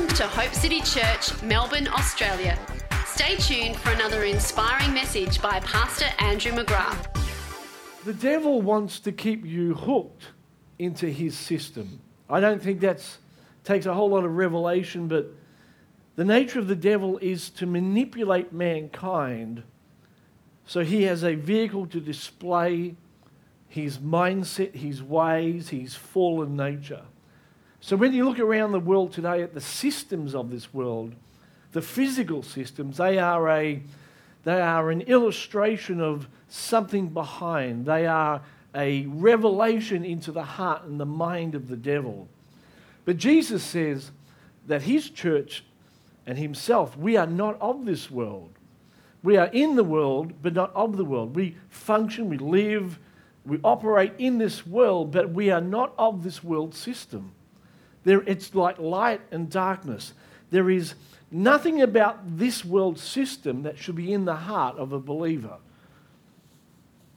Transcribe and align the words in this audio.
Welcome 0.00 0.16
to 0.16 0.26
Hope 0.28 0.54
City 0.54 0.80
Church, 0.80 1.42
Melbourne, 1.42 1.86
Australia. 1.88 2.58
Stay 3.04 3.36
tuned 3.36 3.76
for 3.76 3.90
another 3.90 4.24
inspiring 4.24 4.94
message 4.94 5.42
by 5.42 5.60
Pastor 5.60 6.06
Andrew 6.18 6.52
McGrath. 6.52 7.14
The 8.06 8.14
devil 8.14 8.62
wants 8.62 8.98
to 9.00 9.12
keep 9.12 9.44
you 9.44 9.74
hooked 9.74 10.28
into 10.78 11.10
his 11.10 11.36
system. 11.36 12.00
I 12.30 12.40
don't 12.40 12.62
think 12.62 12.80
that 12.80 13.06
takes 13.62 13.84
a 13.84 13.92
whole 13.92 14.08
lot 14.08 14.24
of 14.24 14.34
revelation, 14.34 15.06
but 15.06 15.26
the 16.16 16.24
nature 16.24 16.60
of 16.60 16.66
the 16.66 16.76
devil 16.76 17.18
is 17.18 17.50
to 17.50 17.66
manipulate 17.66 18.54
mankind 18.54 19.64
so 20.64 20.82
he 20.82 21.02
has 21.02 21.24
a 21.24 21.34
vehicle 21.34 21.86
to 21.88 22.00
display 22.00 22.96
his 23.68 23.98
mindset, 23.98 24.74
his 24.74 25.02
ways, 25.02 25.68
his 25.68 25.94
fallen 25.94 26.56
nature. 26.56 27.02
So 27.80 27.96
when 27.96 28.12
you 28.12 28.28
look 28.28 28.38
around 28.38 28.72
the 28.72 28.80
world 28.80 29.12
today 29.12 29.42
at 29.42 29.54
the 29.54 29.60
systems 29.60 30.34
of 30.34 30.50
this 30.50 30.72
world, 30.72 31.14
the 31.72 31.82
physical 31.82 32.42
systems, 32.42 32.98
they 32.98 33.18
are 33.18 33.48
a 33.48 33.82
they 34.42 34.60
are 34.60 34.90
an 34.90 35.02
illustration 35.02 36.00
of 36.00 36.26
something 36.48 37.08
behind. 37.08 37.84
They 37.84 38.06
are 38.06 38.40
a 38.74 39.06
revelation 39.06 40.04
into 40.04 40.32
the 40.32 40.42
heart 40.42 40.84
and 40.84 40.98
the 40.98 41.06
mind 41.06 41.54
of 41.54 41.68
the 41.68 41.76
devil. 41.76 42.28
But 43.04 43.16
Jesus 43.16 43.62
says 43.62 44.10
that 44.66 44.82
his 44.82 45.10
church 45.10 45.64
and 46.26 46.38
himself, 46.38 46.96
we 46.96 47.16
are 47.16 47.26
not 47.26 47.60
of 47.60 47.84
this 47.84 48.10
world. 48.10 48.50
We 49.22 49.36
are 49.36 49.48
in 49.48 49.76
the 49.76 49.84
world, 49.84 50.32
but 50.40 50.54
not 50.54 50.74
of 50.74 50.96
the 50.96 51.04
world. 51.04 51.36
We 51.36 51.56
function, 51.68 52.30
we 52.30 52.38
live, 52.38 52.98
we 53.44 53.58
operate 53.62 54.14
in 54.18 54.38
this 54.38 54.66
world, 54.66 55.12
but 55.12 55.30
we 55.30 55.50
are 55.50 55.60
not 55.60 55.92
of 55.98 56.22
this 56.22 56.42
world 56.42 56.74
system. 56.74 57.32
There, 58.04 58.22
it's 58.22 58.54
like 58.54 58.78
light 58.78 59.20
and 59.30 59.50
darkness. 59.50 60.12
There 60.50 60.70
is 60.70 60.94
nothing 61.30 61.82
about 61.82 62.38
this 62.38 62.64
world 62.64 62.98
system 62.98 63.62
that 63.62 63.78
should 63.78 63.96
be 63.96 64.12
in 64.12 64.24
the 64.24 64.36
heart 64.36 64.76
of 64.78 64.92
a 64.92 64.98
believer. 64.98 65.58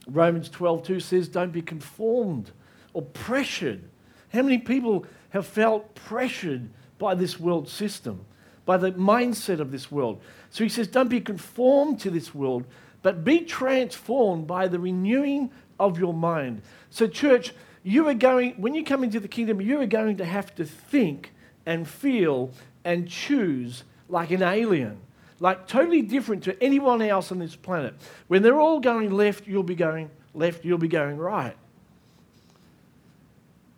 Romans 0.08 0.50
12:2 0.50 1.02
says, 1.02 1.28
Don't 1.28 1.52
be 1.52 1.62
conformed 1.62 2.52
or 2.94 3.02
pressured. 3.02 3.84
How 4.32 4.42
many 4.42 4.58
people 4.58 5.06
have 5.30 5.48
felt 5.48 5.96
pressured 5.96 6.70
by 6.98 7.16
this 7.16 7.40
world 7.40 7.70
system, 7.70 8.26
by 8.66 8.78
the 8.78 8.92
mindset 8.92 9.60
of 9.60 9.72
this 9.72 9.92
world? 9.92 10.22
So 10.50 10.64
he 10.64 10.70
says, 10.70 10.88
Don't 10.88 11.10
be 11.10 11.22
conformed 11.22 12.00
to 12.02 12.10
this 12.10 12.36
world, 12.36 12.66
but 13.02 13.24
be 13.24 13.42
transformed 13.42 14.48
by 14.48 14.68
the 14.68 14.80
renewing 14.80 15.52
of 15.80 16.00
your 16.00 16.14
mind. 16.14 16.62
So, 16.90 17.08
church, 17.08 17.54
you 17.84 18.08
are 18.08 18.14
going, 18.14 18.54
when 18.54 18.74
you 18.74 18.84
come 18.84 19.04
into 19.04 19.20
the 19.20 19.28
kingdom, 19.28 19.60
you 19.62 19.82
are 19.82 19.86
going 19.86 20.18
to 20.18 20.26
have 20.26 20.56
to 20.56 20.66
think 20.66 21.34
and 21.66 21.88
feel 21.88 22.52
and 22.84 23.08
choose 23.08 23.84
like 24.10 24.32
an 24.32 24.42
alien, 24.42 25.00
like 25.40 25.68
totally 25.68 26.02
different 26.02 26.44
to 26.46 26.64
anyone 26.64 27.02
else 27.02 27.32
on 27.32 27.40
this 27.40 27.56
planet. 27.56 27.94
When 28.28 28.42
they're 28.42 28.60
all 28.60 28.80
going 28.80 29.12
left, 29.12 29.48
you'll 29.48 29.64
be 29.64 29.76
going 29.76 30.10
left, 30.34 30.64
you'll 30.64 30.78
be 30.78 30.88
going 30.88 31.18
right. 31.18 31.56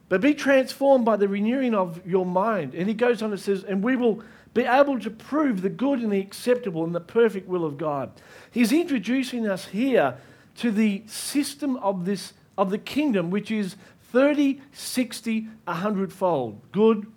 But 0.07 0.21
be 0.21 0.35
transformed 0.35 1.03
by 1.03 1.17
the 1.17 1.27
renewing 1.27 1.73
of 1.73 2.05
your 2.05 2.27
mind. 2.27 2.75
And 2.75 2.87
he 2.87 2.93
goes 2.93 3.23
on 3.23 3.31
and 3.31 3.39
says, 3.39 3.63
and 3.63 3.83
we 3.83 3.95
will 3.95 4.23
be 4.53 4.63
able 4.63 4.99
to 4.99 5.09
prove 5.09 5.63
the 5.63 5.69
good 5.69 5.99
and 5.99 6.11
the 6.11 6.19
acceptable 6.19 6.83
and 6.83 6.93
the 6.93 7.01
perfect 7.01 7.47
will 7.47 7.65
of 7.65 7.77
God. 7.77 8.11
He's 8.51 8.71
introducing 8.71 9.47
us 9.47 9.65
here 9.65 10.17
to 10.57 10.69
the 10.69 11.03
system 11.07 11.75
of 11.77 12.05
this 12.05 12.33
of 12.57 12.69
the 12.69 12.77
kingdom, 12.77 13.31
which 13.31 13.51
is 13.51 13.75
30, 14.11 14.61
60, 14.71 15.47
100 15.65 16.13
fold. 16.13 16.61
Good, 16.71 17.11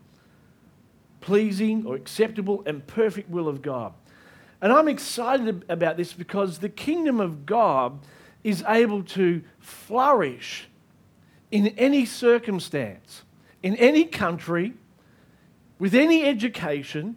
pleasing, 1.20 1.86
or 1.86 1.94
acceptable, 1.94 2.62
and 2.66 2.86
perfect 2.86 3.30
will 3.30 3.48
of 3.48 3.62
God. 3.62 3.92
And 4.60 4.72
I'm 4.72 4.88
excited 4.88 5.64
about 5.68 5.96
this 5.96 6.12
because 6.12 6.58
the 6.58 6.68
kingdom 6.68 7.20
of 7.20 7.46
God 7.46 8.00
is 8.42 8.64
able 8.66 9.02
to 9.04 9.42
flourish 9.60 10.68
in 11.50 11.68
any 11.78 12.04
circumstance, 12.04 13.22
in 13.62 13.76
any 13.76 14.04
country, 14.04 14.74
with 15.78 15.94
any 15.94 16.24
education, 16.24 17.16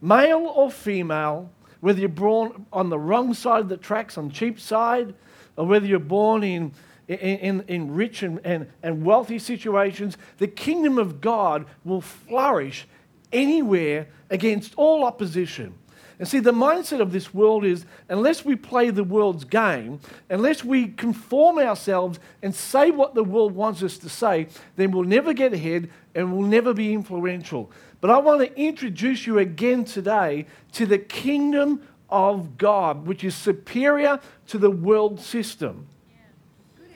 male 0.00 0.52
or 0.54 0.70
female, 0.70 1.50
whether 1.80 2.00
you're 2.00 2.08
born 2.08 2.66
on 2.72 2.90
the 2.90 2.98
wrong 2.98 3.34
side 3.34 3.60
of 3.60 3.68
the 3.68 3.76
tracks, 3.76 4.16
on 4.18 4.30
cheap 4.30 4.60
side, 4.60 5.14
or 5.56 5.66
whether 5.66 5.86
you're 5.86 5.98
born 5.98 6.42
in 6.42 6.72
in, 7.08 7.16
in, 7.18 7.64
in 7.68 7.94
rich 7.94 8.22
and, 8.22 8.40
and, 8.44 8.70
and 8.82 9.04
wealthy 9.04 9.38
situations, 9.38 10.16
the 10.38 10.48
kingdom 10.48 10.98
of 10.98 11.20
God 11.20 11.66
will 11.84 12.00
flourish 12.00 12.86
anywhere 13.32 14.08
against 14.30 14.74
all 14.76 15.04
opposition. 15.04 15.74
And 16.18 16.28
see, 16.28 16.38
the 16.38 16.52
mindset 16.52 17.00
of 17.00 17.12
this 17.12 17.34
world 17.34 17.64
is 17.64 17.86
unless 18.08 18.44
we 18.44 18.54
play 18.54 18.90
the 18.90 19.02
world's 19.02 19.44
game, 19.44 19.98
unless 20.30 20.64
we 20.64 20.88
conform 20.88 21.58
ourselves 21.58 22.20
and 22.40 22.54
say 22.54 22.92
what 22.92 23.14
the 23.14 23.24
world 23.24 23.54
wants 23.54 23.82
us 23.82 23.98
to 23.98 24.08
say, 24.08 24.46
then 24.76 24.92
we'll 24.92 25.02
never 25.02 25.32
get 25.32 25.52
ahead 25.52 25.90
and 26.14 26.32
we'll 26.32 26.46
never 26.46 26.72
be 26.72 26.92
influential. 26.92 27.70
But 28.00 28.10
I 28.10 28.18
want 28.18 28.42
to 28.42 28.60
introduce 28.60 29.26
you 29.26 29.38
again 29.40 29.84
today 29.84 30.46
to 30.72 30.86
the 30.86 30.98
kingdom 30.98 31.82
of 32.08 32.58
God, 32.58 33.06
which 33.06 33.24
is 33.24 33.34
superior 33.34 34.20
to 34.46 34.58
the 34.58 34.70
world 34.70 35.18
system. 35.20 35.88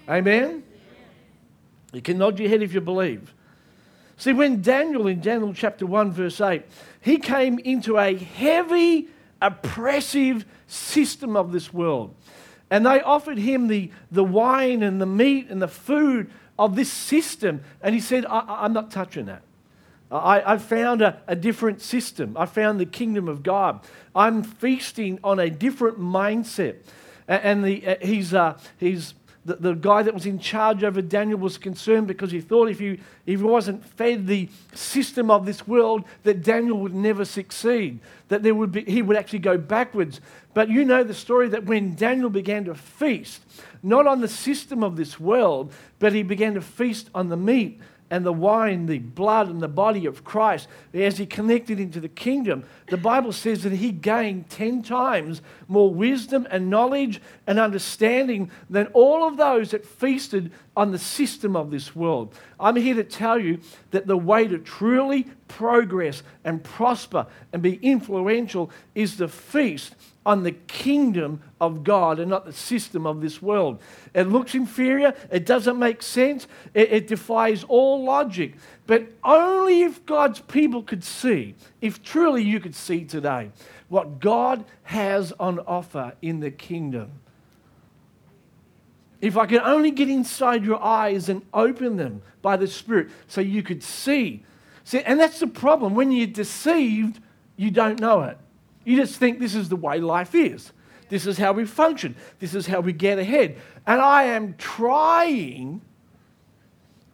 Amen? 0.09 0.63
You 1.93 2.03
can 2.03 2.19
nod 2.19 2.39
your 2.39 2.49
head 2.49 2.63
if 2.63 2.73
you 2.73 2.81
believe. 2.81 3.35
See, 4.17 4.33
when 4.33 4.63
Daniel, 4.63 5.07
in 5.07 5.21
Daniel 5.21 5.55
chapter 5.55 5.87
1, 5.87 6.13
verse 6.13 6.41
8, 6.41 6.63
he 7.01 7.19
came 7.19 7.59
into 7.61 7.99
a 7.99 8.17
heavy, 8.17 9.09
oppressive 9.41 10.45
system 10.67 11.37
of 11.37 11.53
this 11.53 11.73
world. 11.73 12.15
And 12.71 12.85
they 12.85 13.01
offered 13.01 13.39
him 13.39 13.69
the, 13.69 13.91
the 14.11 14.25
wine 14.25 14.83
and 14.83 15.01
the 15.01 15.07
meat 15.07 15.49
and 15.49 15.63
the 15.63 15.69
food 15.69 16.31
of 16.59 16.75
this 16.75 16.93
system. 16.93 17.63
And 17.81 17.95
he 17.95 18.01
said, 18.01 18.27
I, 18.27 18.67
am 18.67 18.73
not 18.73 18.91
touching 18.91 19.27
that. 19.27 19.43
I, 20.11 20.55
I 20.55 20.59
found 20.59 21.01
a, 21.03 21.21
a 21.27 21.37
different 21.37 21.81
system. 21.81 22.37
I 22.37 22.47
found 22.47 22.81
the 22.81 22.87
kingdom 22.87 23.29
of 23.29 23.43
God. 23.43 23.81
I'm 24.15 24.43
feasting 24.43 25.19
on 25.23 25.39
a 25.39 25.49
different 25.49 26.01
mindset. 26.01 26.77
And, 27.27 27.43
and 27.45 27.65
the, 27.65 27.87
uh, 27.87 27.97
he's, 28.03 28.35
uh, 28.35 28.59
he's 28.79 29.15
the, 29.49 29.57
the 29.57 29.73
guy 29.73 30.03
that 30.03 30.13
was 30.13 30.27
in 30.27 30.39
charge 30.39 30.85
over 30.85 31.01
Daniel 31.01 31.39
was 31.39 31.57
concerned 31.57 32.07
because 32.07 32.31
he 32.31 32.41
thought 32.41 32.69
if 32.69 32.79
he, 32.79 32.91
if 32.91 33.01
he 33.27 33.37
wasn't 33.37 33.85
fed 33.85 34.27
the 34.27 34.49
system 34.75 35.31
of 35.31 35.47
this 35.47 35.67
world, 35.67 36.05
that 36.23 36.45
Daniel 36.45 36.79
would 36.79 36.95
never 36.95 37.25
succeed, 37.25 37.99
that 38.29 38.43
there 38.43 38.55
would 38.55 38.71
be, 38.71 38.83
he 38.85 39.01
would 39.01 39.17
actually 39.17 39.39
go 39.39 39.57
backwards. 39.57 40.21
But 40.53 40.69
you 40.69 40.85
know 40.85 41.03
the 41.03 41.15
story 41.15 41.49
that 41.49 41.65
when 41.65 41.95
Daniel 41.95 42.29
began 42.29 42.67
to 42.67 42.75
feast, 42.75 43.43
not 43.83 44.07
on 44.07 44.21
the 44.21 44.29
system 44.29 44.85
of 44.85 44.97
this 44.97 45.19
world, 45.19 45.73
but 45.99 46.13
he 46.13 46.23
began 46.23 46.55
to 46.55 46.61
feast 46.61 47.09
on 47.15 47.29
the 47.29 47.37
meat 47.37 47.81
and 48.11 48.25
the 48.25 48.33
wine, 48.33 48.87
the 48.87 48.99
blood 48.99 49.49
and 49.49 49.61
the 49.61 49.69
body 49.69 50.07
of 50.07 50.25
Christ, 50.25 50.69
as 50.95 51.19
he 51.19 51.27
connected 51.27 51.79
into 51.79 52.01
the 52.01 52.09
kingdom, 52.09 52.65
the 52.89 52.97
Bible 52.97 53.33
says 53.33 53.63
that 53.63 53.73
he 53.73 53.93
gained 53.93 54.49
10 54.51 54.83
times 54.83 55.43
more 55.67 55.93
wisdom 55.93 56.47
and 56.51 56.71
knowledge 56.71 57.21
and 57.47 57.59
understanding 57.59 58.51
than 58.71 58.87
all 58.89 59.27
of 59.27 59.37
those 59.37 59.73
that 59.73 59.85
feasted 59.85 60.51
on 60.77 60.93
the 60.93 60.99
system 60.99 61.57
of 61.57 61.71
this 61.71 61.95
world. 61.95 62.35
I'm 62.59 62.77
here 62.77 62.95
to 62.95 63.05
tell 63.05 63.39
you 63.39 63.61
that 63.91 64.07
the 64.07 64.17
way 64.17 64.47
to 64.49 64.59
truly 64.59 65.27
progress 65.49 66.23
and 66.45 66.63
prosper 66.63 67.27
and 67.53 67.63
be 67.63 67.75
influential 67.83 68.71
is 68.95 69.17
to 69.17 69.29
feast 69.29 69.95
on 70.29 70.43
the 70.43 70.53
kingdom 70.53 71.41
of 71.59 71.83
God 71.83 72.21
and 72.21 72.29
not 72.29 72.45
the 72.45 72.53
system 72.53 73.07
of 73.07 73.23
this 73.23 73.41
world. 73.41 73.81
It 74.13 74.25
looks 74.25 74.55
inferior, 74.55 75.15
it 75.33 75.47
doesn't 75.47 75.79
make 75.79 76.03
sense, 76.03 76.47
it, 76.75 76.93
it, 76.93 77.07
defies 77.07 77.65
all 77.65 78.05
logic. 78.05 78.53
But 78.87 79.07
only 79.25 79.81
if 79.81 80.05
God's 80.05 80.41
people 80.41 80.83
could 80.83 81.03
see, 81.03 81.55
if 81.81 82.03
truly 82.03 82.43
you 82.43 82.61
could 82.61 82.75
see 82.75 83.07
today, 83.07 83.53
what 83.89 84.21
God 84.21 84.67
has 84.83 85.33
on 85.41 85.61
offer 85.61 86.13
in 86.21 86.41
the 86.41 86.51
kingdom. 86.51 87.11
If 89.23 89.39
I 89.39 89.47
could 89.47 89.63
only 89.63 89.91
get 89.91 90.11
inside 90.11 90.63
your 90.63 90.85
eyes 90.85 91.31
and 91.31 91.41
open 91.55 91.97
them 91.97 92.21
by 92.43 92.59
the 92.59 92.67
Spirit 92.67 93.09
so 93.29 93.41
you 93.41 93.63
could 93.63 93.83
see. 93.83 94.45
see 94.85 95.01
and 95.01 95.19
that's 95.19 95.41
the 95.41 95.47
problem. 95.47 95.95
When 95.95 96.13
you're 96.13 96.27
deceived, 96.27 97.19
you 97.57 97.71
don't 97.71 97.99
know 97.99 98.25
it. 98.25 98.37
You 98.89 98.97
just 98.97 99.17
think 99.17 99.39
this 99.39 99.55
is 99.55 99.69
the 99.69 99.77
way 99.77 100.01
life 100.01 100.35
is. 100.35 100.73
This 101.11 101.27
is 101.27 101.37
how 101.37 101.53
we 101.53 101.67
function. 101.67 102.17
This 102.39 102.55
is 102.55 102.67
how 102.67 102.81
we 102.81 102.95
get 102.95 103.19
ahead. 103.19 103.59
And 103.87 104.01
I 104.01 104.25
am 104.25 104.55
trying 104.57 105.83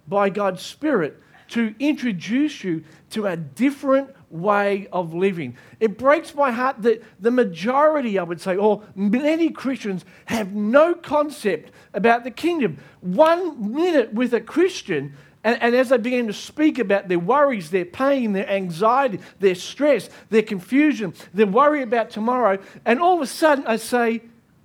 by 0.06 0.30
God's 0.30 0.62
Spirit 0.62 1.20
to 1.48 1.74
introduce 1.80 2.62
you 2.62 2.84
to 3.10 3.26
a 3.26 3.36
different 3.36 4.10
way 4.30 4.86
of 4.92 5.14
living. 5.14 5.56
It 5.80 5.98
breaks 5.98 6.32
my 6.32 6.52
heart 6.52 6.80
that 6.82 7.02
the 7.18 7.32
majority, 7.32 8.20
I 8.20 8.22
would 8.22 8.40
say, 8.40 8.56
or 8.56 8.84
many 8.94 9.50
Christians 9.50 10.04
have 10.26 10.52
no 10.54 10.94
concept 10.94 11.72
about 11.92 12.22
the 12.22 12.30
kingdom. 12.30 12.78
One 13.00 13.74
minute 13.74 14.14
with 14.14 14.32
a 14.32 14.40
Christian, 14.40 15.16
And, 15.44 15.62
and 15.62 15.76
as 15.76 15.90
they 15.90 15.98
began 15.98 16.26
to 16.26 16.32
speak 16.32 16.78
about 16.78 17.08
their 17.08 17.18
worries, 17.18 17.70
their 17.70 17.84
pain, 17.84 18.32
their 18.32 18.48
anxiety, 18.48 19.20
their 19.38 19.54
stress, 19.54 20.08
their 20.30 20.42
confusion, 20.42 21.12
their 21.34 21.46
worry 21.46 21.82
about 21.82 22.08
tomorrow, 22.08 22.58
and 22.86 22.98
all 22.98 23.16
of 23.16 23.20
a 23.20 23.26
sudden 23.26 23.66
I 23.66 23.76
say, 23.76 24.22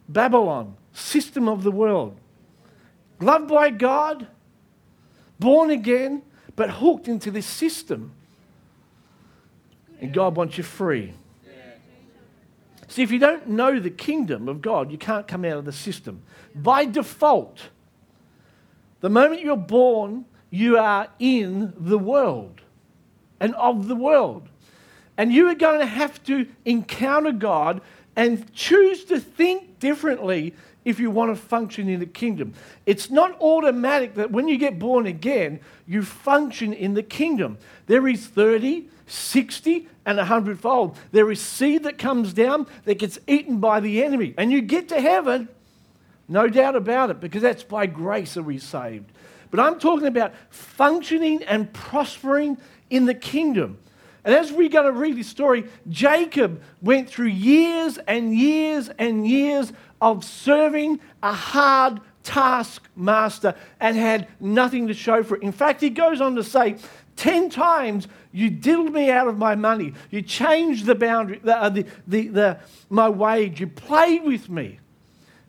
Babylon, 0.07 0.75
system 0.93 1.49
of 1.49 1.63
the 1.63 1.71
world. 1.71 2.17
Loved 3.19 3.49
by 3.49 3.69
God, 3.69 4.27
born 5.37 5.69
again, 5.69 6.21
but 6.55 6.69
hooked 6.69 7.09
into 7.09 7.29
this 7.29 7.45
system. 7.45 8.13
And 9.99 10.13
God 10.13 10.37
wants 10.37 10.57
you 10.57 10.63
free. 10.63 11.13
See, 12.87 13.03
if 13.03 13.11
you 13.11 13.19
don't 13.19 13.47
know 13.47 13.79
the 13.79 13.91
kingdom 13.91 14.47
of 14.47 14.61
God, 14.61 14.91
you 14.91 14.97
can't 14.97 15.27
come 15.27 15.45
out 15.45 15.57
of 15.57 15.65
the 15.65 15.73
system. 15.73 16.23
By 16.55 16.85
default, 16.85 17.59
the 19.01 19.09
moment 19.09 19.43
you're 19.43 19.57
born, 19.57 20.25
you 20.49 20.77
are 20.77 21.07
in 21.19 21.73
the 21.77 21.97
world 21.97 22.61
and 23.39 23.55
of 23.55 23.87
the 23.87 23.95
world. 23.95 24.47
And 25.17 25.33
you 25.33 25.49
are 25.49 25.55
going 25.55 25.79
to 25.79 25.85
have 25.85 26.23
to 26.25 26.47
encounter 26.65 27.31
God 27.31 27.81
and 28.15 28.51
choose 28.53 29.03
to 29.05 29.19
think 29.19 29.79
differently 29.79 30.53
if 30.85 30.99
you 30.99 31.11
want 31.11 31.35
to 31.35 31.41
function 31.41 31.89
in 31.89 31.99
the 31.99 32.05
kingdom. 32.05 32.53
It's 32.85 33.09
not 33.09 33.39
automatic 33.39 34.15
that 34.15 34.31
when 34.31 34.47
you 34.47 34.57
get 34.57 34.79
born 34.79 35.05
again, 35.05 35.59
you 35.85 36.03
function 36.03 36.73
in 36.73 36.93
the 36.93 37.03
kingdom. 37.03 37.57
There 37.87 38.07
is 38.07 38.25
30, 38.27 38.87
60, 39.07 39.87
and 40.05 40.19
a 40.19 40.25
hundredfold. 40.25 40.97
There 41.11 41.29
is 41.31 41.41
seed 41.41 41.83
that 41.83 41.97
comes 41.97 42.33
down 42.33 42.65
that 42.85 42.97
gets 42.97 43.19
eaten 43.27 43.59
by 43.59 43.79
the 43.79 44.03
enemy. 44.03 44.33
And 44.37 44.51
you 44.51 44.61
get 44.61 44.89
to 44.89 45.01
heaven, 45.01 45.49
no 46.27 46.47
doubt 46.47 46.75
about 46.75 47.09
it, 47.09 47.19
because 47.19 47.41
that's 47.41 47.63
by 47.63 47.85
grace 47.85 48.37
are 48.37 48.43
we 48.43 48.57
saved. 48.57 49.11
But 49.51 49.59
I'm 49.59 49.79
talking 49.79 50.07
about 50.07 50.33
functioning 50.49 51.43
and 51.43 51.71
prospering 51.73 52.57
in 52.89 53.05
the 53.05 53.13
kingdom. 53.13 53.77
And 54.23 54.35
as 54.35 54.51
we're 54.51 54.69
going 54.69 54.85
to 54.85 54.91
read 54.91 55.17
this 55.17 55.27
story, 55.27 55.65
Jacob 55.89 56.61
went 56.81 57.09
through 57.09 57.27
years 57.27 57.97
and 58.07 58.35
years 58.35 58.89
and 58.99 59.27
years 59.27 59.71
of 60.01 60.23
serving 60.23 60.99
a 61.23 61.33
hard 61.33 62.01
taskmaster 62.23 63.55
and 63.79 63.95
had 63.95 64.27
nothing 64.39 64.87
to 64.87 64.93
show 64.93 65.23
for 65.23 65.37
it. 65.37 65.43
In 65.43 65.51
fact, 65.51 65.81
he 65.81 65.89
goes 65.89 66.21
on 66.21 66.35
to 66.35 66.43
say, 66.43 66.77
Ten 67.15 67.49
times 67.49 68.07
you 68.31 68.49
diddled 68.49 68.93
me 68.93 69.11
out 69.11 69.27
of 69.27 69.37
my 69.37 69.53
money. 69.53 69.93
You 70.09 70.21
changed 70.21 70.85
the 70.85 70.95
boundary, 70.95 71.41
the, 71.43 71.57
uh, 71.57 71.67
the, 71.67 71.85
the, 72.07 72.27
the, 72.29 72.59
my 72.89 73.09
wage. 73.09 73.59
You 73.59 73.67
played 73.67 74.23
with 74.23 74.47
me. 74.47 74.79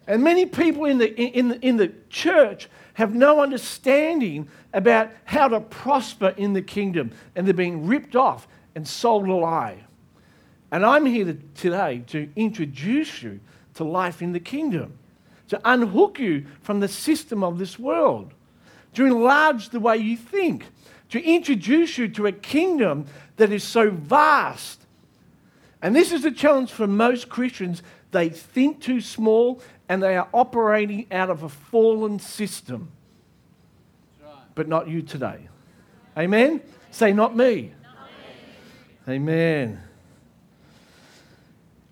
And 0.08 0.25
many 0.25 0.46
people 0.46 0.87
in 0.87 0.99
the, 0.99 1.14
in, 1.14 1.53
in 1.61 1.76
the 1.76 1.93
church 2.08 2.69
have 3.00 3.14
no 3.14 3.41
understanding 3.41 4.47
about 4.75 5.11
how 5.25 5.49
to 5.49 5.58
prosper 5.58 6.35
in 6.37 6.52
the 6.52 6.61
kingdom, 6.61 7.11
and 7.35 7.47
they're 7.47 7.55
being 7.55 7.87
ripped 7.87 8.14
off 8.14 8.47
and 8.75 8.87
sold 8.87 9.26
a 9.26 9.32
lie. 9.32 9.79
And 10.70 10.85
I'm 10.85 11.06
here 11.06 11.38
today 11.55 12.05
to 12.08 12.29
introduce 12.37 13.23
you 13.23 13.41
to 13.75 13.85
life 13.85 14.20
in 14.20 14.32
the 14.32 14.38
kingdom, 14.38 14.99
to 15.49 15.58
unhook 15.64 16.19
you 16.19 16.44
from 16.61 16.81
the 16.81 16.88
system 16.88 17.43
of 17.43 17.58
this 17.58 17.79
world, 17.79 18.35
to 18.93 19.06
enlarge 19.06 19.70
the 19.70 19.81
way 19.81 19.96
you 19.96 20.19
think, 20.19 20.67
to 21.08 21.25
introduce 21.25 21.96
you 21.96 22.06
to 22.06 22.26
a 22.26 22.32
kingdom 22.32 23.06
that 23.37 23.50
is 23.50 23.64
so 23.64 23.88
vast. 23.88 24.85
And 25.81 25.96
this 25.96 26.12
is 26.12 26.23
the 26.23 26.31
challenge 26.31 26.70
for 26.70 26.87
most 26.87 27.31
Christians. 27.31 27.82
They 28.11 28.29
think 28.29 28.82
too 28.82 29.00
small 29.00 29.62
and 29.90 30.00
they 30.00 30.16
are 30.16 30.28
operating 30.32 31.04
out 31.10 31.31
of 31.31 31.42
a 31.42 31.48
fallen 31.48 32.20
system. 32.20 32.92
But 34.54 34.69
not 34.69 34.87
you 34.87 35.02
today. 35.02 35.48
Amen? 36.16 36.60
Say, 36.92 37.12
not 37.12 37.37
me. 37.37 37.75
Amen. 39.08 39.82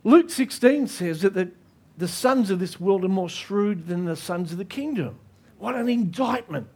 Luke 0.04 0.30
16 0.30 0.86
says 0.86 1.22
that 1.22 1.34
the, 1.34 1.50
the 1.96 2.06
sons 2.06 2.50
of 2.50 2.60
this 2.60 2.78
world 2.78 3.04
are 3.04 3.08
more 3.08 3.28
shrewd 3.28 3.88
than 3.88 4.04
the 4.04 4.14
sons 4.14 4.52
of 4.52 4.58
the 4.58 4.64
kingdom. 4.64 5.18
What 5.58 5.74
an 5.74 5.88
indictment. 5.88 6.68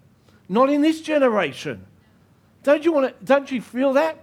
Not 0.48 0.70
in 0.70 0.82
this 0.82 1.00
generation. 1.00 1.86
Don't 2.64 2.84
you, 2.84 2.92
want 2.92 3.16
to, 3.16 3.24
don't 3.24 3.48
you 3.48 3.62
feel 3.62 3.92
that? 3.92 4.18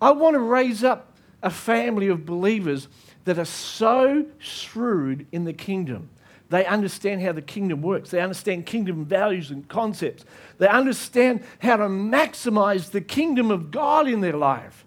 I 0.00 0.12
want 0.12 0.34
to 0.34 0.40
raise 0.40 0.84
up 0.84 1.12
a 1.42 1.50
family 1.50 2.06
of 2.06 2.24
believers 2.24 2.86
that 3.24 3.38
are 3.38 3.44
so 3.44 4.26
shrewd 4.38 5.26
in 5.32 5.44
the 5.44 5.52
kingdom. 5.52 6.10
They 6.50 6.66
understand 6.66 7.22
how 7.22 7.32
the 7.32 7.42
kingdom 7.42 7.82
works. 7.82 8.10
They 8.10 8.20
understand 8.20 8.66
kingdom 8.66 9.06
values 9.06 9.50
and 9.50 9.66
concepts. 9.66 10.24
They 10.58 10.68
understand 10.68 11.42
how 11.58 11.76
to 11.76 11.84
maximize 11.84 12.90
the 12.90 13.00
kingdom 13.00 13.50
of 13.50 13.70
God 13.70 14.06
in 14.06 14.20
their 14.20 14.36
life. 14.36 14.84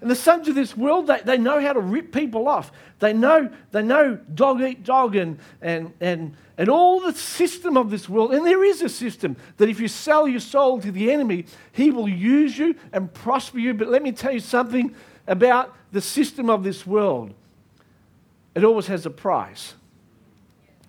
And 0.00 0.10
the 0.10 0.16
sons 0.16 0.48
of 0.48 0.54
this 0.54 0.76
world, 0.76 1.06
they, 1.06 1.20
they 1.24 1.38
know 1.38 1.62
how 1.62 1.72
to 1.72 1.80
rip 1.80 2.12
people 2.12 2.46
off. 2.46 2.70
They 2.98 3.14
know, 3.14 3.50
they 3.70 3.82
know 3.82 4.16
dog 4.34 4.60
eat 4.60 4.84
dog 4.84 5.16
and, 5.16 5.38
and, 5.62 5.94
and, 5.98 6.36
and 6.58 6.68
all 6.68 7.00
the 7.00 7.14
system 7.14 7.78
of 7.78 7.90
this 7.90 8.06
world. 8.06 8.34
And 8.34 8.44
there 8.44 8.62
is 8.62 8.82
a 8.82 8.90
system 8.90 9.34
that 9.56 9.70
if 9.70 9.80
you 9.80 9.88
sell 9.88 10.28
your 10.28 10.40
soul 10.40 10.78
to 10.82 10.92
the 10.92 11.10
enemy, 11.10 11.46
he 11.72 11.90
will 11.90 12.06
use 12.06 12.58
you 12.58 12.74
and 12.92 13.12
prosper 13.14 13.58
you. 13.58 13.72
But 13.72 13.88
let 13.88 14.02
me 14.02 14.12
tell 14.12 14.32
you 14.32 14.40
something 14.40 14.94
about 15.26 15.74
the 15.92 16.00
system 16.00 16.50
of 16.50 16.64
this 16.64 16.86
world 16.86 17.34
it 18.54 18.64
always 18.64 18.86
has 18.86 19.04
a 19.04 19.10
price. 19.10 19.74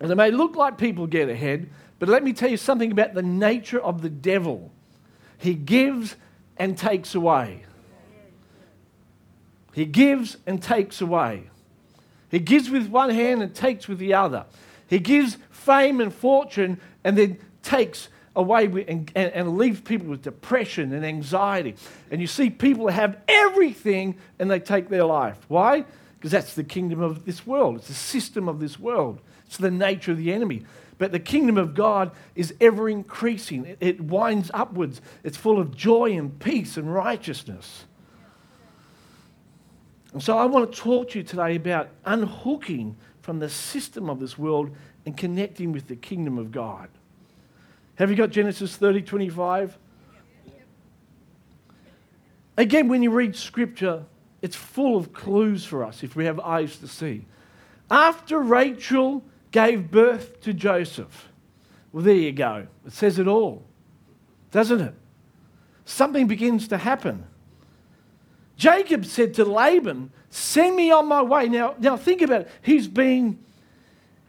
And 0.00 0.10
it 0.10 0.14
may 0.14 0.30
look 0.30 0.56
like 0.56 0.78
people 0.78 1.06
get 1.06 1.28
ahead, 1.28 1.68
but 1.98 2.08
let 2.08 2.22
me 2.22 2.32
tell 2.32 2.50
you 2.50 2.56
something 2.56 2.92
about 2.92 3.14
the 3.14 3.22
nature 3.22 3.80
of 3.80 4.02
the 4.02 4.10
devil. 4.10 4.70
He 5.38 5.54
gives 5.54 6.16
and 6.56 6.76
takes 6.76 7.14
away. 7.14 7.64
He 9.72 9.84
gives 9.84 10.36
and 10.46 10.62
takes 10.62 11.00
away. 11.00 11.50
He 12.30 12.38
gives 12.38 12.70
with 12.70 12.88
one 12.88 13.10
hand 13.10 13.42
and 13.42 13.54
takes 13.54 13.88
with 13.88 13.98
the 13.98 14.14
other. 14.14 14.46
He 14.86 14.98
gives 14.98 15.38
fame 15.50 16.00
and 16.00 16.12
fortune 16.12 16.80
and 17.04 17.16
then 17.16 17.38
takes 17.62 18.08
away 18.36 18.68
with, 18.68 18.88
and, 18.88 19.10
and, 19.16 19.32
and 19.32 19.58
leaves 19.58 19.80
people 19.80 20.06
with 20.08 20.22
depression 20.22 20.92
and 20.92 21.04
anxiety. 21.04 21.74
And 22.10 22.20
you 22.20 22.26
see 22.26 22.50
people 22.50 22.88
have 22.88 23.18
everything 23.26 24.16
and 24.38 24.50
they 24.50 24.60
take 24.60 24.88
their 24.88 25.04
life. 25.04 25.38
Why? 25.48 25.84
Because 26.18 26.30
that's 26.30 26.54
the 26.54 26.64
kingdom 26.64 27.00
of 27.00 27.24
this 27.24 27.46
world, 27.46 27.76
it's 27.76 27.88
the 27.88 27.94
system 27.94 28.48
of 28.48 28.60
this 28.60 28.78
world, 28.78 29.20
it's 29.46 29.56
the 29.56 29.70
nature 29.70 30.12
of 30.12 30.18
the 30.18 30.32
enemy. 30.32 30.64
But 30.98 31.12
the 31.12 31.20
kingdom 31.20 31.58
of 31.58 31.74
God 31.74 32.12
is 32.34 32.54
ever 32.58 32.88
increasing. 32.88 33.66
It, 33.66 33.78
it 33.80 34.00
winds 34.00 34.50
upwards. 34.54 35.02
It's 35.24 35.36
full 35.36 35.60
of 35.60 35.76
joy 35.76 36.12
and 36.12 36.38
peace 36.38 36.78
and 36.78 36.92
righteousness. 36.92 37.84
And 40.14 40.22
so 40.22 40.38
I 40.38 40.46
want 40.46 40.72
to 40.72 40.80
talk 40.80 41.10
to 41.10 41.18
you 41.18 41.22
today 41.22 41.56
about 41.56 41.90
unhooking 42.06 42.96
from 43.20 43.40
the 43.40 43.50
system 43.50 44.08
of 44.08 44.20
this 44.20 44.38
world 44.38 44.74
and 45.04 45.14
connecting 45.14 45.72
with 45.72 45.88
the 45.88 45.96
kingdom 45.96 46.38
of 46.38 46.50
God. 46.50 46.88
Have 47.96 48.10
you 48.10 48.16
got 48.16 48.30
Genesis 48.30 48.76
30 48.76 49.02
25? 49.02 49.78
Again, 52.58 52.88
when 52.88 53.02
you 53.02 53.10
read 53.10 53.36
scripture, 53.36 54.04
it's 54.40 54.56
full 54.56 54.96
of 54.96 55.12
clues 55.12 55.64
for 55.64 55.84
us 55.84 56.02
if 56.02 56.16
we 56.16 56.24
have 56.24 56.40
eyes 56.40 56.78
to 56.78 56.88
see. 56.88 57.26
After 57.90 58.40
Rachel 58.40 59.22
gave 59.50 59.90
birth 59.90 60.40
to 60.42 60.52
Joseph, 60.52 61.28
well, 61.92 62.02
there 62.02 62.14
you 62.14 62.32
go. 62.32 62.66
It 62.86 62.92
says 62.92 63.18
it 63.18 63.28
all, 63.28 63.64
doesn't 64.50 64.80
it? 64.80 64.94
Something 65.84 66.26
begins 66.26 66.68
to 66.68 66.78
happen. 66.78 67.26
Jacob 68.56 69.04
said 69.04 69.34
to 69.34 69.44
Laban, 69.44 70.10
Send 70.30 70.76
me 70.76 70.90
on 70.90 71.06
my 71.06 71.22
way. 71.22 71.48
Now, 71.48 71.74
now 71.78 71.96
think 71.96 72.20
about 72.22 72.42
it. 72.42 72.50
He's 72.60 72.88
been, 72.88 73.38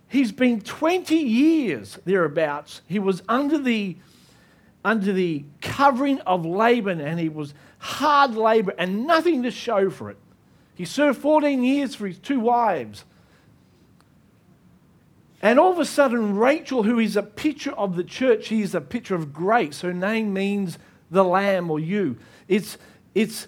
he's 0.07 0.31
been 0.31 0.61
20 0.61 1.15
years 1.15 1.99
thereabouts. 2.05 2.81
He 2.87 2.99
was 2.99 3.21
under 3.27 3.57
the, 3.57 3.97
under 4.83 5.13
the 5.13 5.45
covering 5.61 6.19
of 6.21 6.45
Laban 6.45 7.01
and 7.01 7.19
he 7.19 7.29
was 7.29 7.53
hard 7.79 8.35
labor 8.35 8.73
and 8.77 9.05
nothing 9.05 9.43
to 9.43 9.51
show 9.51 9.89
for 9.89 10.09
it. 10.09 10.17
He 10.75 10.85
served 10.85 11.19
14 11.19 11.63
years 11.63 11.95
for 11.95 12.07
his 12.07 12.19
two 12.19 12.39
wives. 12.39 13.03
And 15.41 15.59
all 15.59 15.71
of 15.71 15.79
a 15.79 15.85
sudden, 15.85 16.35
Rachel, 16.35 16.83
who 16.83 16.99
is 16.99 17.15
a 17.15 17.23
picture 17.23 17.71
of 17.71 17.95
the 17.95 18.03
church, 18.03 18.45
she 18.45 18.61
is 18.61 18.73
a 18.73 18.81
picture 18.81 19.15
of 19.15 19.33
grace. 19.33 19.81
Her 19.81 19.93
name 19.93 20.33
means 20.33 20.79
the 21.11 21.23
lamb 21.23 21.69
or 21.69 21.79
ewe. 21.79 22.17
It's, 22.47 22.77
it's 23.13 23.47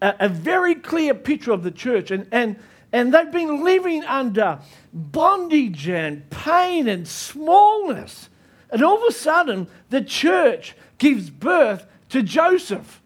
a, 0.00 0.14
a 0.20 0.28
very 0.28 0.74
clear 0.74 1.14
picture 1.14 1.52
of 1.52 1.62
the 1.62 1.70
church. 1.70 2.10
And, 2.10 2.26
and, 2.32 2.56
and 2.92 3.12
they've 3.12 3.30
been 3.30 3.64
living 3.64 4.04
under 4.04 4.60
bondage 4.92 5.88
and 5.88 6.28
pain 6.30 6.88
and 6.88 7.06
smallness. 7.06 8.30
And 8.70 8.82
all 8.82 8.96
of 8.96 9.02
a 9.08 9.12
sudden, 9.12 9.68
the 9.90 10.02
church 10.02 10.74
gives 10.98 11.30
birth 11.30 11.86
to 12.10 12.22
Joseph 12.22 13.02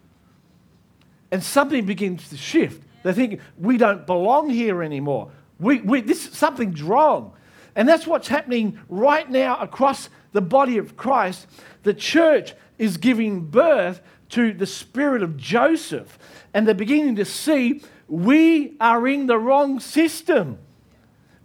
and 1.31 1.43
something 1.43 1.87
begins 1.87 2.29
to 2.29 2.37
shift. 2.37 2.83
They 3.03 3.13
think 3.13 3.41
we 3.59 3.79
don't 3.79 4.07
belong 4.07 4.51
here 4.51 4.83
anymore. 4.83 5.33
We, 5.59 5.81
we, 5.81 6.01
this 6.01 6.23
something's 6.23 6.83
wrong, 6.83 7.33
and 7.75 7.89
that's 7.89 8.07
what's 8.07 8.29
happening 8.29 8.79
right 8.89 9.29
now 9.29 9.57
across 9.59 10.09
the 10.33 10.41
body 10.41 10.79
of 10.79 10.97
Christ, 10.97 11.47
the 11.83 11.95
church 11.95 12.55
is 12.79 12.97
giving 12.97 13.47
birth 13.47 14.03
to 14.31 14.53
the 14.53 14.67
spirit 14.67 15.23
of 15.23 15.37
Joseph. 15.37 16.19
And 16.55 16.67
they're 16.67 16.75
beginning 16.75 17.17
to 17.17 17.25
see 17.25 17.83
we 18.09 18.77
are 18.81 19.07
in 19.07 19.27
the 19.27 19.39
wrong 19.39 19.81
system. 19.81 20.59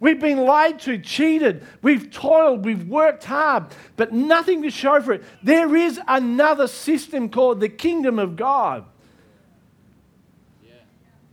We've 0.00 0.20
been 0.20 0.38
lied 0.38 0.78
to, 0.80 0.98
cheated, 0.98 1.66
we've 1.82 2.10
toiled, 2.10 2.64
we've 2.64 2.86
worked 2.86 3.24
hard, 3.24 3.66
but 3.96 4.12
nothing 4.12 4.62
to 4.62 4.70
show 4.70 5.00
for 5.02 5.14
it. 5.14 5.24
There 5.42 5.74
is 5.74 6.00
another 6.06 6.68
system 6.68 7.28
called 7.30 7.58
the 7.58 7.68
kingdom 7.68 8.18
of 8.18 8.36
God. 8.36 8.84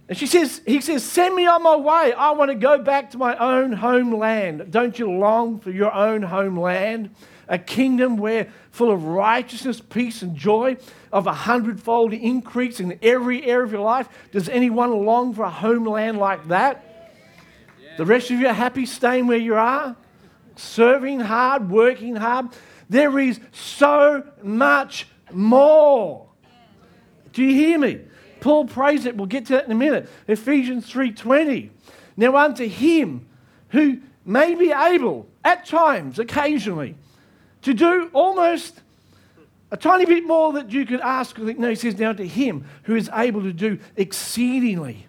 And 0.07 0.17
she 0.17 0.27
says, 0.27 0.61
he 0.67 0.81
says, 0.81 1.03
send 1.03 1.35
me 1.35 1.47
on 1.47 1.63
my 1.63 1.75
way. 1.75 2.13
I 2.13 2.31
want 2.31 2.51
to 2.51 2.55
go 2.55 2.77
back 2.77 3.11
to 3.11 3.17
my 3.17 3.35
own 3.37 3.71
homeland. 3.71 4.71
Don't 4.71 4.97
you 4.99 5.11
long 5.11 5.59
for 5.59 5.71
your 5.71 5.91
own 5.91 6.21
homeland? 6.21 7.09
A 7.47 7.57
kingdom 7.57 8.17
where 8.17 8.47
full 8.71 8.91
of 8.91 9.03
righteousness, 9.05 9.79
peace, 9.79 10.21
and 10.21 10.35
joy, 10.35 10.77
of 11.11 11.27
a 11.27 11.33
hundredfold 11.33 12.13
increase 12.13 12.79
in 12.79 12.97
every 13.01 13.43
area 13.45 13.63
of 13.63 13.71
your 13.71 13.81
life. 13.81 14.09
Does 14.31 14.49
anyone 14.49 15.05
long 15.05 15.33
for 15.33 15.43
a 15.43 15.49
homeland 15.49 16.17
like 16.17 16.47
that? 16.47 17.11
The 17.97 18.05
rest 18.05 18.31
of 18.31 18.39
you 18.39 18.47
are 18.47 18.53
happy 18.53 18.85
staying 18.85 19.27
where 19.27 19.37
you 19.37 19.55
are, 19.55 19.95
serving 20.55 21.21
hard, 21.21 21.69
working 21.69 22.15
hard. 22.15 22.47
There 22.89 23.17
is 23.19 23.39
so 23.51 24.23
much 24.43 25.07
more. 25.31 26.27
Do 27.31 27.43
you 27.43 27.53
hear 27.53 27.79
me? 27.79 28.01
Paul 28.41 28.65
prays 28.65 29.05
it. 29.05 29.15
We'll 29.17 29.27
get 29.27 29.47
to 29.47 29.53
that 29.53 29.65
in 29.65 29.71
a 29.71 29.75
minute. 29.75 30.09
Ephesians 30.27 30.91
3:20. 30.91 31.71
Now 32.17 32.35
unto 32.35 32.67
him 32.67 33.27
who 33.69 33.99
may 34.25 34.55
be 34.55 34.71
able 34.71 35.27
at 35.43 35.65
times, 35.65 36.19
occasionally, 36.19 36.95
to 37.65 37.73
do 37.73 38.11
almost 38.13 38.79
a 39.71 39.77
tiny 39.77 40.05
bit 40.05 40.23
more 40.23 40.53
that 40.53 40.71
you 40.71 40.85
could 40.85 41.01
ask. 41.01 41.35
No, 41.39 41.69
he 41.69 41.75
says 41.75 41.97
now 41.97 42.13
to 42.13 42.25
him 42.25 42.63
who 42.83 42.95
is 42.95 43.09
able 43.11 43.41
to 43.41 43.51
do 43.51 43.79
exceedingly, 43.95 45.07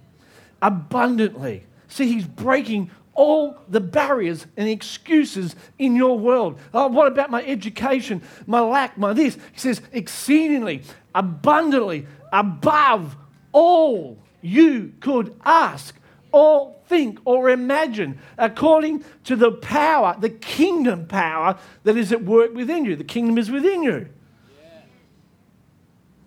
abundantly. 0.62 1.66
See, 1.88 2.10
he's 2.10 2.24
breaking 2.24 2.90
all 3.12 3.58
the 3.68 3.80
barriers 3.80 4.46
and 4.56 4.70
excuses 4.70 5.54
in 5.78 5.96
your 5.96 6.18
world. 6.18 6.58
Oh, 6.72 6.88
what 6.88 7.08
about 7.08 7.30
my 7.30 7.44
education, 7.44 8.22
my 8.46 8.60
lack, 8.60 8.96
my 8.96 9.12
this? 9.12 9.34
He 9.52 9.60
says, 9.60 9.82
exceedingly, 9.92 10.82
abundantly, 11.14 12.06
above 12.32 13.16
all 13.52 14.18
you 14.40 14.94
could 15.00 15.38
ask 15.44 15.94
or 16.32 16.74
think 16.86 17.18
or 17.24 17.50
imagine 17.50 18.18
according 18.38 19.04
to 19.24 19.36
the 19.36 19.52
power, 19.52 20.16
the 20.18 20.30
kingdom 20.30 21.06
power 21.06 21.58
that 21.84 21.96
is 21.96 22.12
at 22.12 22.24
work 22.24 22.54
within 22.54 22.84
you. 22.84 22.96
The 22.96 23.04
kingdom 23.04 23.38
is 23.38 23.50
within 23.50 23.82
you. 23.82 24.08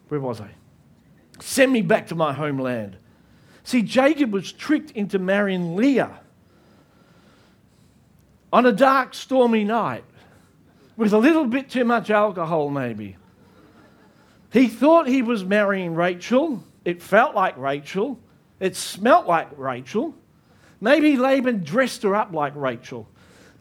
Where 0.10 0.20
was 0.20 0.42
I? 0.42 0.50
Send 1.40 1.72
me 1.72 1.82
back 1.82 2.08
to 2.08 2.16
my 2.16 2.34
homeland. 2.34 2.98
See, 3.64 3.82
Jacob 3.82 4.34
was 4.34 4.52
tricked 4.52 4.92
into 4.92 5.20
marrying 5.20 5.76
Leah 5.76 6.20
on 8.52 8.66
a 8.66 8.72
dark, 8.72 9.14
stormy 9.14 9.64
night 9.64 10.04
with 10.98 11.14
a 11.14 11.18
little 11.18 11.46
bit 11.46 11.70
too 11.70 11.86
much 11.86 12.10
alcohol, 12.10 12.70
maybe. 12.70 13.16
He 14.52 14.68
thought 14.68 15.08
he 15.08 15.22
was 15.22 15.46
marrying 15.46 15.94
Rachel. 15.94 16.64
It 16.84 17.02
felt 17.02 17.36
like 17.36 17.56
Rachel. 17.58 18.20
It 18.60 18.76
smelt 18.76 19.28
like 19.28 19.48
Rachel. 19.58 20.14
Maybe 20.82 21.18
Laban 21.18 21.64
dressed 21.64 22.04
her 22.04 22.16
up 22.16 22.34
like 22.34 22.56
Rachel, 22.56 23.08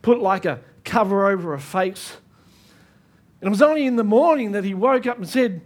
put 0.03 0.21
like 0.21 0.45
a 0.45 0.61
cover 0.85 1.29
over 1.29 1.53
her 1.53 1.59
face. 1.59 2.17
And 3.41 3.49
it 3.49 3.51
was 3.51 3.63
only 3.63 3.87
in 3.87 3.97
the 3.97 4.05
morning 4.05 4.53
that 4.53 4.65
he 4.65 4.75
woke 4.75 5.07
up 5.07 5.19
and 5.19 5.29
said, 5.29 5.61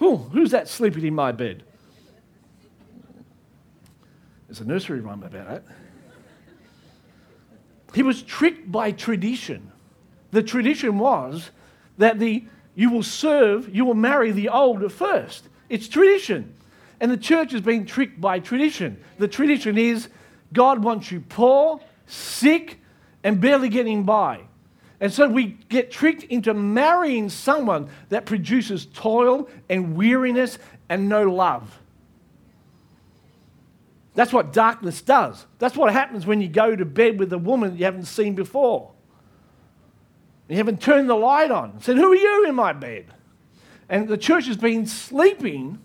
oh, 0.00 0.16
Who's 0.32 0.52
that 0.52 0.68
sleeping 0.68 1.04
in 1.04 1.14
my 1.14 1.32
bed? 1.32 1.64
There's 4.46 4.60
a 4.60 4.64
nursery 4.64 5.00
rhyme 5.00 5.22
about 5.22 5.50
it. 5.50 5.64
He 7.94 8.02
was 8.02 8.22
tricked 8.22 8.70
by 8.70 8.92
tradition. 8.92 9.72
The 10.32 10.42
tradition 10.42 10.98
was 10.98 11.50
that 11.98 12.18
the, 12.18 12.44
you 12.74 12.90
will 12.90 13.02
serve, 13.04 13.74
you 13.74 13.84
will 13.84 13.94
marry 13.94 14.32
the 14.32 14.48
older 14.48 14.88
first. 14.88 15.48
It's 15.68 15.88
tradition. 15.88 16.54
And 17.00 17.10
the 17.10 17.16
church 17.16 17.52
has 17.52 17.60
been 17.60 17.86
tricked 17.86 18.20
by 18.20 18.38
tradition. 18.38 19.02
The 19.18 19.28
tradition 19.28 19.76
is 19.78 20.08
God 20.52 20.82
wants 20.82 21.10
you 21.10 21.20
poor, 21.20 21.80
sick, 22.06 22.78
and 23.22 23.40
barely 23.40 23.68
getting 23.68 24.04
by. 24.04 24.42
And 25.00 25.12
so 25.12 25.28
we 25.28 25.58
get 25.68 25.90
tricked 25.90 26.22
into 26.24 26.54
marrying 26.54 27.28
someone 27.28 27.90
that 28.08 28.26
produces 28.26 28.86
toil 28.86 29.48
and 29.68 29.96
weariness 29.96 30.58
and 30.88 31.08
no 31.08 31.24
love. 31.24 31.80
That's 34.14 34.32
what 34.32 34.52
darkness 34.52 35.02
does. 35.02 35.44
That's 35.58 35.76
what 35.76 35.92
happens 35.92 36.24
when 36.24 36.40
you 36.40 36.48
go 36.48 36.76
to 36.76 36.84
bed 36.84 37.18
with 37.18 37.32
a 37.32 37.38
woman 37.38 37.76
you 37.76 37.84
haven't 37.84 38.04
seen 38.04 38.34
before. 38.34 38.92
You 40.48 40.56
haven't 40.56 40.80
turned 40.80 41.10
the 41.10 41.16
light 41.16 41.50
on. 41.50 41.80
Said, 41.80 41.96
Who 41.96 42.12
are 42.12 42.16
you 42.16 42.46
in 42.48 42.54
my 42.54 42.72
bed? 42.72 43.06
And 43.88 44.08
the 44.08 44.18
church 44.18 44.46
has 44.46 44.56
been 44.56 44.86
sleeping 44.86 45.80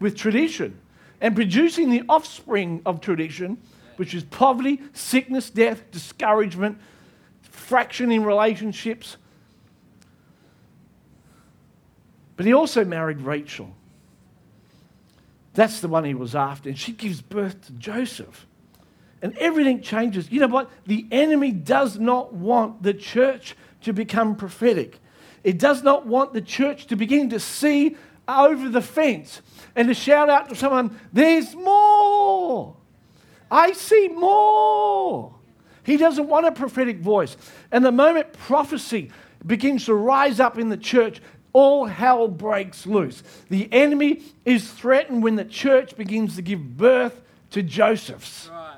with 0.00 0.16
tradition 0.16 0.78
and 1.20 1.36
producing 1.36 1.90
the 1.90 2.02
offspring 2.08 2.82
of 2.86 3.00
tradition, 3.00 3.58
which 3.96 4.14
is 4.14 4.24
poverty, 4.24 4.80
sickness, 4.92 5.50
death, 5.50 5.90
discouragement, 5.90 6.78
fraction 7.42 8.10
in 8.10 8.24
relationships. 8.24 9.16
But 12.36 12.46
he 12.46 12.54
also 12.54 12.84
married 12.84 13.20
Rachel. 13.20 13.76
That's 15.52 15.80
the 15.80 15.88
one 15.88 16.04
he 16.04 16.14
was 16.14 16.34
after. 16.34 16.70
And 16.70 16.78
she 16.78 16.92
gives 16.92 17.20
birth 17.20 17.66
to 17.66 17.72
Joseph. 17.72 18.46
And 19.20 19.36
everything 19.36 19.82
changes. 19.82 20.32
You 20.32 20.40
know 20.40 20.46
what? 20.46 20.70
The 20.86 21.06
enemy 21.10 21.50
does 21.50 21.98
not 21.98 22.32
want 22.32 22.82
the 22.82 22.94
church 22.94 23.54
to 23.82 23.92
become 23.92 24.36
prophetic. 24.36 24.98
It 25.44 25.58
does 25.58 25.82
not 25.82 26.06
want 26.06 26.32
the 26.32 26.40
church 26.40 26.86
to 26.86 26.96
begin 26.96 27.28
to 27.30 27.40
see 27.40 27.96
over 28.38 28.68
the 28.68 28.82
fence 28.82 29.42
and 29.76 29.88
to 29.88 29.94
shout 29.94 30.28
out 30.28 30.48
to 30.48 30.54
someone, 30.54 30.98
There's 31.12 31.54
more. 31.54 32.76
I 33.50 33.72
see 33.72 34.08
more. 34.08 35.34
He 35.82 35.96
doesn't 35.96 36.28
want 36.28 36.46
a 36.46 36.52
prophetic 36.52 37.00
voice. 37.00 37.36
And 37.72 37.84
the 37.84 37.92
moment 37.92 38.32
prophecy 38.32 39.10
begins 39.44 39.86
to 39.86 39.94
rise 39.94 40.38
up 40.38 40.58
in 40.58 40.68
the 40.68 40.76
church, 40.76 41.20
all 41.52 41.86
hell 41.86 42.28
breaks 42.28 42.86
loose. 42.86 43.22
The 43.48 43.68
enemy 43.72 44.22
is 44.44 44.70
threatened 44.70 45.22
when 45.22 45.36
the 45.36 45.44
church 45.44 45.96
begins 45.96 46.36
to 46.36 46.42
give 46.42 46.76
birth 46.76 47.20
to 47.50 47.62
Josephs. 47.62 48.48
Right. 48.52 48.76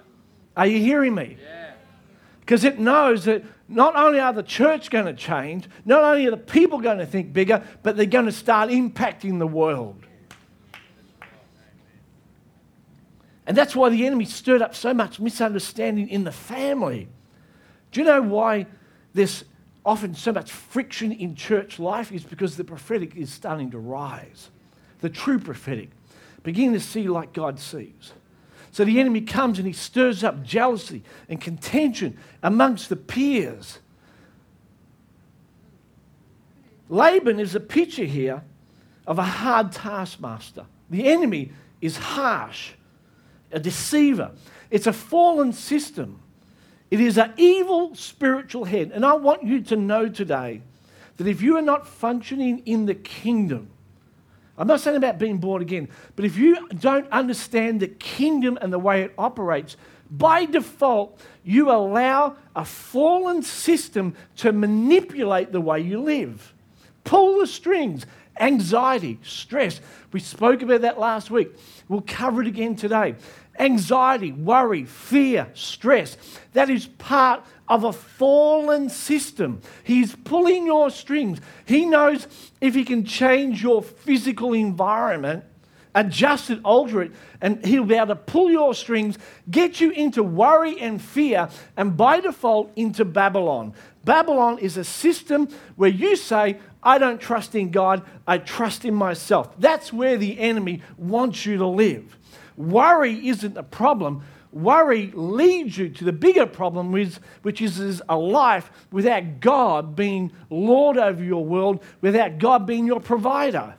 Are 0.56 0.66
you 0.66 0.78
hearing 0.78 1.14
me? 1.14 1.36
Because 2.42 2.64
it 2.64 2.80
knows 2.80 3.24
that 3.26 3.44
not 3.68 3.94
only 3.94 4.18
are 4.18 4.32
the 4.32 4.42
church 4.42 4.90
going 4.90 5.06
to 5.06 5.14
change, 5.14 5.68
not 5.84 6.02
only 6.02 6.26
are 6.26 6.32
the 6.32 6.36
people 6.36 6.80
going 6.80 6.98
to 6.98 7.06
think 7.06 7.32
bigger, 7.32 7.64
but 7.84 7.96
they're 7.96 8.04
going 8.04 8.26
to 8.26 8.32
start 8.32 8.68
impacting 8.68 9.38
the 9.38 9.46
world. 9.46 10.04
And 13.46 13.56
that's 13.56 13.76
why 13.76 13.90
the 13.90 14.06
enemy 14.06 14.24
stirred 14.24 14.60
up 14.60 14.74
so 14.74 14.92
much 14.92 15.20
misunderstanding 15.20 16.08
in 16.08 16.24
the 16.24 16.32
family. 16.32 17.08
Do 17.92 18.00
you 18.00 18.06
know 18.06 18.22
why 18.22 18.66
there's 19.14 19.44
often 19.84 20.14
so 20.14 20.32
much 20.32 20.50
friction 20.50 21.12
in 21.12 21.36
church 21.36 21.78
life? 21.78 22.10
Is 22.10 22.24
because 22.24 22.56
the 22.56 22.64
prophetic 22.64 23.16
is 23.16 23.32
starting 23.32 23.70
to 23.70 23.78
rise. 23.78 24.50
The 25.00 25.10
true 25.10 25.38
prophetic, 25.38 25.90
beginning 26.42 26.72
to 26.72 26.80
see 26.80 27.08
like 27.08 27.32
God 27.32 27.58
sees. 27.58 28.12
So 28.72 28.86
the 28.86 28.98
enemy 28.98 29.20
comes 29.20 29.58
and 29.58 29.66
he 29.66 29.74
stirs 29.74 30.24
up 30.24 30.42
jealousy 30.42 31.02
and 31.28 31.40
contention 31.40 32.18
amongst 32.42 32.88
the 32.88 32.96
peers. 32.96 33.78
Laban 36.88 37.38
is 37.38 37.54
a 37.54 37.60
picture 37.60 38.04
here 38.04 38.42
of 39.06 39.18
a 39.18 39.22
hard 39.22 39.72
taskmaster. 39.72 40.64
The 40.88 41.06
enemy 41.06 41.52
is 41.82 41.98
harsh, 41.98 42.72
a 43.50 43.60
deceiver. 43.60 44.32
It's 44.70 44.86
a 44.86 44.92
fallen 44.92 45.52
system. 45.52 46.20
It 46.90 47.00
is 47.00 47.18
an 47.18 47.34
evil 47.36 47.94
spiritual 47.94 48.64
head. 48.64 48.90
And 48.92 49.04
I 49.04 49.14
want 49.14 49.42
you 49.42 49.60
to 49.62 49.76
know 49.76 50.08
today 50.08 50.62
that 51.18 51.26
if 51.26 51.42
you 51.42 51.58
are 51.58 51.62
not 51.62 51.86
functioning 51.86 52.60
in 52.64 52.86
the 52.86 52.94
kingdom, 52.94 53.71
I'm 54.58 54.66
not 54.66 54.80
saying 54.80 54.96
about 54.96 55.18
being 55.18 55.38
born 55.38 55.62
again, 55.62 55.88
but 56.14 56.24
if 56.24 56.36
you 56.36 56.68
don't 56.68 57.10
understand 57.10 57.80
the 57.80 57.88
kingdom 57.88 58.58
and 58.60 58.72
the 58.72 58.78
way 58.78 59.02
it 59.02 59.14
operates, 59.16 59.76
by 60.10 60.44
default, 60.44 61.18
you 61.42 61.70
allow 61.70 62.36
a 62.54 62.64
fallen 62.64 63.42
system 63.42 64.14
to 64.36 64.52
manipulate 64.52 65.52
the 65.52 65.60
way 65.60 65.80
you 65.80 66.02
live, 66.02 66.52
pull 67.04 67.40
the 67.40 67.46
strings, 67.46 68.04
Anxiety, 68.42 69.20
stress. 69.22 69.80
We 70.12 70.18
spoke 70.18 70.62
about 70.62 70.80
that 70.80 70.98
last 70.98 71.30
week. 71.30 71.52
We'll 71.88 72.02
cover 72.04 72.42
it 72.42 72.48
again 72.48 72.74
today. 72.74 73.14
Anxiety, 73.56 74.32
worry, 74.32 74.84
fear, 74.84 75.48
stress. 75.54 76.16
That 76.52 76.68
is 76.68 76.86
part 76.86 77.44
of 77.68 77.84
a 77.84 77.92
fallen 77.92 78.90
system. 78.90 79.60
He's 79.84 80.16
pulling 80.16 80.66
your 80.66 80.90
strings. 80.90 81.38
He 81.66 81.84
knows 81.84 82.26
if 82.60 82.74
he 82.74 82.84
can 82.84 83.04
change 83.04 83.62
your 83.62 83.80
physical 83.80 84.54
environment, 84.54 85.44
adjust 85.94 86.50
it, 86.50 86.58
alter 86.64 87.02
it, 87.02 87.12
and 87.40 87.64
he'll 87.64 87.84
be 87.84 87.94
able 87.94 88.08
to 88.08 88.16
pull 88.16 88.50
your 88.50 88.74
strings, 88.74 89.18
get 89.52 89.80
you 89.80 89.92
into 89.92 90.24
worry 90.24 90.80
and 90.80 91.00
fear, 91.00 91.48
and 91.76 91.96
by 91.96 92.18
default 92.18 92.72
into 92.74 93.04
Babylon. 93.04 93.72
Babylon 94.04 94.58
is 94.58 94.76
a 94.76 94.84
system 94.84 95.48
where 95.76 95.90
you 95.90 96.16
say, 96.16 96.58
I 96.82 96.98
don't 96.98 97.20
trust 97.20 97.54
in 97.54 97.70
God, 97.70 98.02
I 98.26 98.38
trust 98.38 98.84
in 98.84 98.94
myself. 98.94 99.54
That's 99.58 99.92
where 99.92 100.16
the 100.16 100.38
enemy 100.38 100.82
wants 100.96 101.46
you 101.46 101.56
to 101.58 101.66
live. 101.66 102.16
Worry 102.56 103.28
isn't 103.28 103.54
the 103.54 103.62
problem. 103.62 104.22
Worry 104.50 105.10
leads 105.14 105.78
you 105.78 105.88
to 105.88 106.04
the 106.04 106.12
bigger 106.12 106.44
problem, 106.44 106.92
which 106.92 107.62
is 107.62 108.02
a 108.08 108.16
life 108.18 108.70
without 108.90 109.40
God 109.40 109.96
being 109.96 110.32
Lord 110.50 110.98
over 110.98 111.22
your 111.22 111.44
world, 111.44 111.82
without 112.00 112.38
God 112.38 112.66
being 112.66 112.86
your 112.86 113.00
provider. 113.00 113.76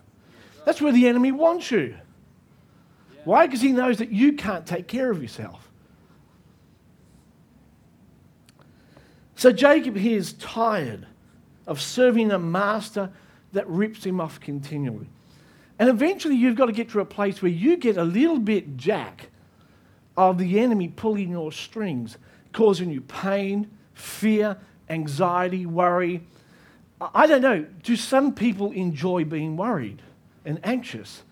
That's 0.65 0.81
where 0.81 0.93
the 0.93 1.07
enemy 1.07 1.31
wants 1.31 1.69
you. 1.69 1.95
Why? 3.25 3.45
Because 3.45 3.61
he 3.61 3.71
knows 3.71 3.97
that 3.99 4.11
you 4.11 4.33
can't 4.33 4.65
take 4.65 4.87
care 4.87 5.11
of 5.11 5.21
yourself. 5.21 5.69
So 9.35 9.51
Jacob 9.51 9.97
here 9.97 10.17
is 10.17 10.33
tired 10.33 11.07
of 11.67 11.81
serving 11.81 12.31
a 12.31 12.39
master 12.39 13.09
that 13.53 13.67
rips 13.67 14.05
him 14.05 14.19
off 14.19 14.39
continually. 14.39 15.07
And 15.79 15.89
eventually, 15.89 16.35
you've 16.35 16.55
got 16.55 16.67
to 16.67 16.71
get 16.71 16.89
to 16.89 16.99
a 16.99 17.05
place 17.05 17.41
where 17.41 17.51
you 17.51 17.77
get 17.77 17.97
a 17.97 18.03
little 18.03 18.39
bit 18.39 18.77
jack 18.77 19.29
of 20.15 20.37
the 20.37 20.59
enemy 20.59 20.87
pulling 20.87 21.31
your 21.31 21.51
strings, 21.51 22.17
causing 22.51 22.91
you 22.91 23.01
pain, 23.01 23.69
fear, 23.93 24.57
anxiety, 24.89 25.65
worry. 25.65 26.21
I 27.13 27.25
don't 27.25 27.41
know. 27.41 27.65
Do 27.81 27.95
some 27.95 28.33
people 28.33 28.71
enjoy 28.71 29.25
being 29.25 29.57
worried 29.57 30.01
and 30.45 30.59
anxious? 30.63 31.23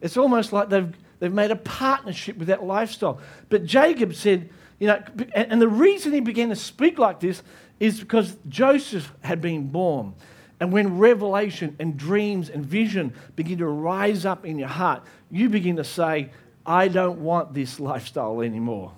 It's 0.00 0.16
almost 0.16 0.52
like 0.52 0.68
they've, 0.68 0.94
they've 1.18 1.32
made 1.32 1.50
a 1.50 1.56
partnership 1.56 2.36
with 2.36 2.48
that 2.48 2.62
lifestyle. 2.62 3.20
But 3.48 3.64
Jacob 3.64 4.14
said, 4.14 4.50
you 4.82 4.88
know, 4.88 5.00
and 5.32 5.62
the 5.62 5.68
reason 5.68 6.12
he 6.12 6.18
began 6.18 6.48
to 6.48 6.56
speak 6.56 6.98
like 6.98 7.20
this 7.20 7.44
is 7.78 8.00
because 8.00 8.36
Joseph 8.48 9.14
had 9.20 9.40
been 9.40 9.68
born. 9.68 10.12
And 10.58 10.72
when 10.72 10.98
revelation 10.98 11.76
and 11.78 11.96
dreams 11.96 12.50
and 12.50 12.66
vision 12.66 13.14
begin 13.36 13.58
to 13.58 13.68
rise 13.68 14.26
up 14.26 14.44
in 14.44 14.58
your 14.58 14.66
heart, 14.66 15.04
you 15.30 15.48
begin 15.48 15.76
to 15.76 15.84
say, 15.84 16.30
I 16.66 16.88
don't 16.88 17.20
want 17.20 17.54
this 17.54 17.78
lifestyle 17.78 18.40
anymore. 18.40 18.90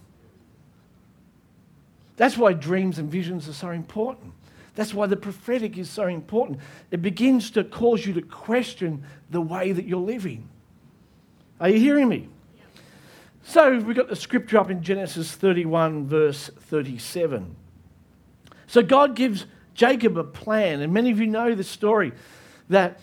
That's 2.17 2.39
why 2.39 2.55
dreams 2.55 2.99
and 2.99 3.11
visions 3.11 3.47
are 3.47 3.53
so 3.53 3.69
important. 3.69 4.33
That's 4.77 4.95
why 4.95 5.07
the 5.07 5.19
prophetic 5.19 5.77
is 5.77 5.91
so 5.91 6.07
important. 6.07 6.61
It 6.93 7.03
begins 7.03 7.51
to 7.51 7.63
cause 7.63 8.07
you 8.07 8.15
to 8.15 8.23
question 8.23 9.05
the 9.29 9.43
way 9.43 9.73
that 9.73 9.85
you're 9.85 10.01
living. 10.01 10.49
Are 11.61 11.69
you 11.69 11.79
hearing 11.79 12.09
me? 12.09 12.31
So 13.47 13.79
we've 13.79 13.95
got 13.95 14.09
the 14.09 14.17
scripture 14.17 14.59
up 14.59 14.71
in 14.71 14.83
Genesis 14.83 15.31
31, 15.33 16.07
verse 16.07 16.51
37. 16.61 17.55
So 18.67 18.83
God 18.83 19.15
gives 19.15 19.45
Jacob 19.75 20.17
a 20.17 20.25
plan, 20.25 20.81
and 20.81 20.93
many 20.93 21.11
of 21.11 21.21
you 21.21 21.27
know 21.27 21.55
the 21.55 21.63
story 21.63 22.13
that 22.71 23.01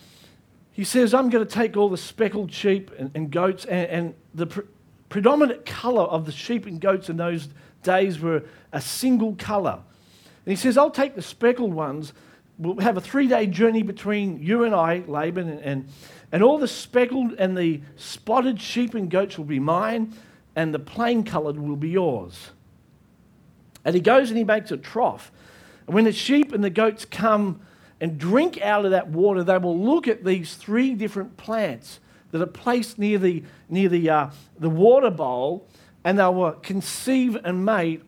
he 0.72 0.82
says, 0.82 1.14
I'm 1.14 1.30
going 1.30 1.46
to 1.46 1.50
take 1.50 1.76
all 1.76 1.88
the 1.88 1.96
speckled 1.96 2.52
sheep 2.52 2.90
and, 2.98 3.12
and 3.14 3.30
goats, 3.30 3.64
and, 3.66 3.88
and 3.88 4.14
the 4.34 4.46
pre- 4.46 4.64
predominant 5.08 5.64
color 5.64 6.02
of 6.02 6.26
the 6.26 6.32
sheep 6.32 6.66
and 6.66 6.80
goats 6.80 7.08
in 7.08 7.16
those 7.16 7.48
days 7.84 8.18
were 8.18 8.42
a 8.72 8.80
single 8.80 9.36
color. 9.36 9.78
And 10.44 10.52
he 10.52 10.56
says, 10.56 10.76
I'll 10.76 10.90
take 10.90 11.14
the 11.14 11.22
speckled 11.22 11.72
ones. 11.72 12.12
We'll 12.58 12.80
have 12.80 12.96
a 12.96 13.00
three 13.00 13.28
day 13.28 13.46
journey 13.46 13.82
between 13.82 14.42
you 14.42 14.64
and 14.64 14.74
I, 14.74 15.04
Laban, 15.06 15.48
and, 15.48 15.60
and, 15.60 15.88
and 16.32 16.42
all 16.42 16.58
the 16.58 16.68
speckled 16.68 17.34
and 17.34 17.56
the 17.56 17.80
spotted 17.96 18.60
sheep 18.60 18.94
and 18.94 19.08
goats 19.08 19.38
will 19.38 19.44
be 19.44 19.60
mine, 19.60 20.12
and 20.54 20.74
the 20.74 20.78
plain 20.78 21.24
colored 21.24 21.58
will 21.58 21.76
be 21.76 21.90
yours. 21.90 22.50
And 23.84 23.94
he 23.94 24.00
goes 24.00 24.30
and 24.30 24.38
he 24.38 24.44
makes 24.44 24.70
a 24.70 24.76
trough. 24.76 25.32
And 25.86 25.94
when 25.94 26.04
the 26.04 26.12
sheep 26.12 26.52
and 26.52 26.62
the 26.62 26.70
goats 26.70 27.04
come 27.04 27.60
and 28.00 28.18
drink 28.18 28.60
out 28.60 28.84
of 28.84 28.90
that 28.92 29.08
water, 29.08 29.42
they 29.42 29.58
will 29.58 29.78
look 29.78 30.08
at 30.08 30.24
these 30.24 30.54
three 30.54 30.94
different 30.94 31.36
plants 31.36 32.00
that 32.30 32.40
are 32.40 32.46
placed 32.46 32.98
near 32.98 33.18
the, 33.18 33.42
near 33.68 33.88
the, 33.88 34.08
uh, 34.08 34.30
the 34.58 34.70
water 34.70 35.10
bowl, 35.10 35.68
and 36.04 36.18
they 36.18 36.28
were 36.28 36.52
conceived 36.52 37.38
and 37.44 37.64
made. 37.64 38.02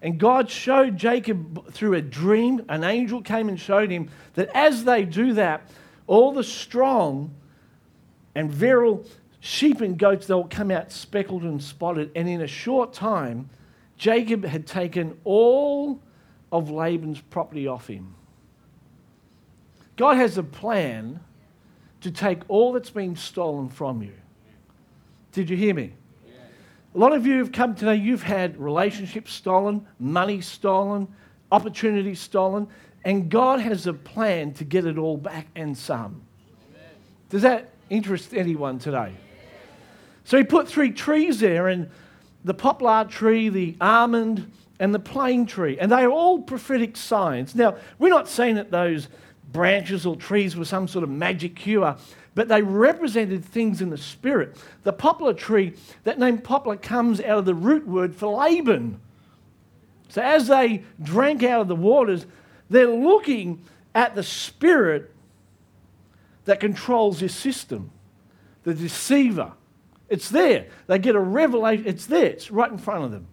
And 0.00 0.18
God 0.18 0.50
showed 0.50 0.96
Jacob 0.96 1.72
through 1.72 1.94
a 1.94 2.02
dream, 2.02 2.64
an 2.68 2.84
angel 2.84 3.22
came 3.22 3.48
and 3.48 3.58
showed 3.58 3.90
him 3.90 4.10
that 4.34 4.50
as 4.54 4.84
they 4.84 5.04
do 5.04 5.34
that, 5.34 5.70
all 6.06 6.32
the 6.32 6.44
strong 6.44 7.34
and 8.34 8.50
virile 8.50 9.06
sheep 9.42 9.80
and 9.80 9.98
goats, 9.98 10.28
they'll 10.28 10.44
come 10.44 10.70
out 10.70 10.92
speckled 10.92 11.42
and 11.42 11.60
spotted. 11.62 12.12
And 12.14 12.28
in 12.28 12.40
a 12.40 12.46
short 12.46 12.92
time, 12.92 13.50
Jacob 13.98 14.44
had 14.44 14.66
taken 14.66 15.18
all 15.24 16.00
of 16.52 16.70
Laban's 16.70 17.20
property 17.20 17.66
off 17.66 17.88
him. 17.88 18.14
God 19.96 20.16
has 20.16 20.38
a 20.38 20.42
plan 20.42 21.20
to 22.02 22.10
take 22.10 22.38
all 22.48 22.72
that's 22.72 22.90
been 22.90 23.16
stolen 23.16 23.68
from 23.68 24.02
you. 24.02 24.14
Did 25.32 25.50
you 25.50 25.56
hear 25.56 25.74
me? 25.74 25.92
A 26.94 26.98
lot 26.98 27.12
of 27.12 27.26
you 27.26 27.38
have 27.38 27.52
come 27.52 27.74
today, 27.74 27.96
you've 27.96 28.22
had 28.22 28.58
relationships 28.58 29.32
stolen, 29.32 29.86
money 29.98 30.40
stolen, 30.40 31.08
opportunities 31.50 32.20
stolen, 32.20 32.68
and 33.04 33.28
God 33.30 33.60
has 33.60 33.86
a 33.86 33.92
plan 33.92 34.52
to 34.54 34.64
get 34.64 34.86
it 34.86 34.98
all 34.98 35.16
back 35.16 35.48
and 35.56 35.76
some. 35.76 36.22
Does 37.28 37.42
that 37.42 37.70
interest 37.90 38.34
anyone 38.34 38.78
today? 38.78 39.14
So 40.24 40.38
he 40.38 40.44
put 40.44 40.68
three 40.68 40.92
trees 40.92 41.40
there, 41.40 41.68
and 41.68 41.90
the 42.44 42.54
poplar 42.54 43.04
tree, 43.04 43.48
the 43.48 43.76
almond, 43.80 44.50
and 44.78 44.94
the 44.94 44.98
plane 44.98 45.46
tree. 45.46 45.78
And 45.78 45.90
they 45.92 46.02
are 46.02 46.10
all 46.10 46.42
prophetic 46.42 46.96
signs. 46.96 47.54
Now, 47.54 47.76
we're 47.98 48.08
not 48.08 48.28
saying 48.28 48.56
that 48.56 48.70
those 48.70 49.08
branches 49.52 50.06
or 50.06 50.16
trees 50.16 50.56
were 50.56 50.64
some 50.64 50.88
sort 50.88 51.04
of 51.04 51.10
magic 51.10 51.54
cure, 51.54 51.96
but 52.34 52.48
they 52.48 52.62
represented 52.62 53.44
things 53.44 53.82
in 53.82 53.90
the 53.90 53.98
spirit. 53.98 54.56
The 54.82 54.92
poplar 54.92 55.34
tree, 55.34 55.74
that 56.04 56.18
name 56.18 56.38
poplar 56.38 56.76
comes 56.76 57.20
out 57.20 57.38
of 57.38 57.44
the 57.44 57.54
root 57.54 57.86
word 57.86 58.16
for 58.16 58.34
Laban. 58.34 59.00
So 60.08 60.22
as 60.22 60.48
they 60.48 60.84
drank 61.02 61.42
out 61.42 61.60
of 61.60 61.68
the 61.68 61.76
waters, 61.76 62.26
they're 62.70 62.86
looking 62.86 63.62
at 63.94 64.14
the 64.14 64.22
spirit 64.22 65.10
that 66.44 66.58
controls 66.58 67.20
this 67.20 67.34
system, 67.34 67.90
the 68.64 68.74
deceiver. 68.74 69.52
It's 70.12 70.28
there. 70.28 70.66
They 70.88 70.98
get 70.98 71.14
a 71.14 71.20
revelation. 71.20 71.86
It's 71.86 72.04
there. 72.04 72.26
It's 72.26 72.50
right 72.50 72.70
in 72.70 72.76
front 72.76 73.04
of 73.04 73.12
them. 73.12 73.26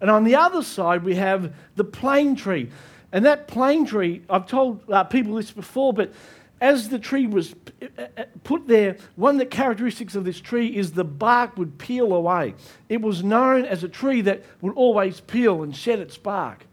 And 0.00 0.10
on 0.10 0.24
the 0.24 0.34
other 0.34 0.60
side, 0.60 1.04
we 1.04 1.14
have 1.14 1.54
the 1.76 1.84
plane 1.84 2.34
tree. 2.34 2.68
And 3.12 3.24
that 3.24 3.46
plane 3.46 3.86
tree, 3.86 4.22
I've 4.28 4.48
told 4.48 4.90
uh, 4.90 5.04
people 5.04 5.36
this 5.36 5.52
before, 5.52 5.92
but 5.92 6.12
as 6.60 6.88
the 6.88 6.98
tree 6.98 7.28
was 7.28 7.54
uh, 7.80 8.02
uh, 8.16 8.24
put 8.42 8.66
there, 8.66 8.96
one 9.14 9.36
of 9.36 9.38
the 9.38 9.46
characteristics 9.46 10.16
of 10.16 10.24
this 10.24 10.40
tree 10.40 10.76
is 10.76 10.92
the 10.92 11.04
bark 11.04 11.56
would 11.56 11.78
peel 11.78 12.12
away. 12.12 12.56
It 12.88 13.00
was 13.00 13.22
known 13.22 13.64
as 13.64 13.84
a 13.84 13.88
tree 13.88 14.22
that 14.22 14.42
would 14.62 14.74
always 14.74 15.20
peel 15.20 15.62
and 15.62 15.76
shed 15.76 16.00
its 16.00 16.18
bark. 16.18 16.66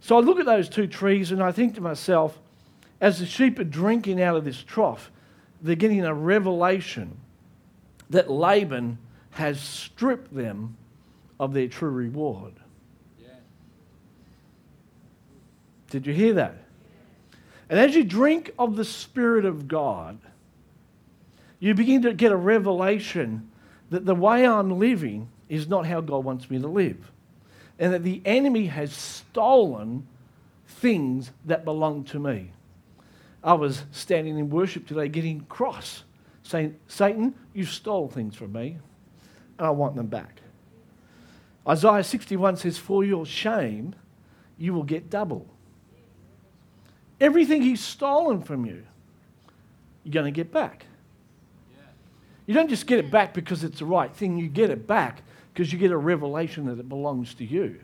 So 0.00 0.18
I 0.18 0.20
look 0.20 0.38
at 0.38 0.44
those 0.44 0.68
two 0.68 0.86
trees 0.86 1.32
and 1.32 1.42
I 1.42 1.50
think 1.50 1.76
to 1.76 1.80
myself, 1.80 2.38
as 3.00 3.20
the 3.20 3.26
sheep 3.26 3.58
are 3.58 3.64
drinking 3.64 4.20
out 4.20 4.36
of 4.36 4.44
this 4.44 4.62
trough, 4.62 5.10
they're 5.62 5.76
getting 5.76 6.04
a 6.04 6.14
revelation 6.14 7.16
that 8.10 8.30
Laban 8.30 8.98
has 9.30 9.60
stripped 9.60 10.34
them 10.34 10.76
of 11.38 11.54
their 11.54 11.68
true 11.68 11.90
reward. 11.90 12.52
Yeah. 13.20 13.28
Did 15.88 16.06
you 16.06 16.12
hear 16.12 16.34
that? 16.34 16.56
And 17.68 17.78
as 17.78 17.94
you 17.94 18.02
drink 18.04 18.52
of 18.58 18.76
the 18.76 18.84
Spirit 18.84 19.44
of 19.44 19.68
God, 19.68 20.18
you 21.60 21.74
begin 21.74 22.02
to 22.02 22.12
get 22.12 22.32
a 22.32 22.36
revelation 22.36 23.48
that 23.90 24.04
the 24.04 24.14
way 24.14 24.46
I'm 24.46 24.78
living 24.78 25.28
is 25.48 25.68
not 25.68 25.86
how 25.86 26.00
God 26.00 26.24
wants 26.24 26.50
me 26.50 26.58
to 26.58 26.66
live. 26.66 27.12
And 27.78 27.92
that 27.92 28.02
the 28.02 28.20
enemy 28.24 28.66
has 28.66 28.92
stolen 28.92 30.06
things 30.66 31.30
that 31.46 31.64
belong 31.64 32.04
to 32.04 32.18
me. 32.18 32.50
I 33.42 33.54
was 33.54 33.84
standing 33.90 34.38
in 34.38 34.50
worship 34.50 34.86
today 34.86 35.08
getting 35.08 35.40
cross, 35.42 36.02
saying, 36.50 36.76
Satan, 36.88 37.34
you 37.54 37.64
stole 37.64 38.08
things 38.08 38.34
from 38.34 38.52
me, 38.52 38.76
and 39.58 39.66
I 39.66 39.70
want 39.70 39.94
them 39.94 40.08
back. 40.08 40.40
Isaiah 41.66 42.02
61 42.02 42.56
says, 42.56 42.76
For 42.76 43.04
your 43.04 43.24
shame, 43.24 43.94
you 44.58 44.74
will 44.74 44.82
get 44.82 45.08
double. 45.08 45.46
Everything 47.20 47.62
he's 47.62 47.80
stolen 47.80 48.42
from 48.42 48.66
you, 48.66 48.82
you're 50.02 50.12
going 50.12 50.26
to 50.26 50.36
get 50.36 50.50
back. 50.50 50.86
You 52.46 52.54
don't 52.54 52.68
just 52.68 52.86
get 52.88 52.98
it 52.98 53.12
back 53.12 53.32
because 53.32 53.62
it's 53.62 53.78
the 53.78 53.84
right 53.84 54.12
thing, 54.12 54.36
you 54.36 54.48
get 54.48 54.70
it 54.70 54.88
back 54.88 55.22
because 55.54 55.72
you 55.72 55.78
get 55.78 55.92
a 55.92 55.96
revelation 55.96 56.66
that 56.66 56.80
it 56.80 56.88
belongs 56.88 57.34
to 57.34 57.44
you. 57.44 57.78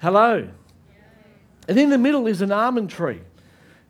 Hello. 0.00 0.48
And 1.68 1.78
in 1.78 1.90
the 1.90 1.98
middle 1.98 2.26
is 2.26 2.42
an 2.42 2.50
almond 2.50 2.90
tree. 2.90 3.20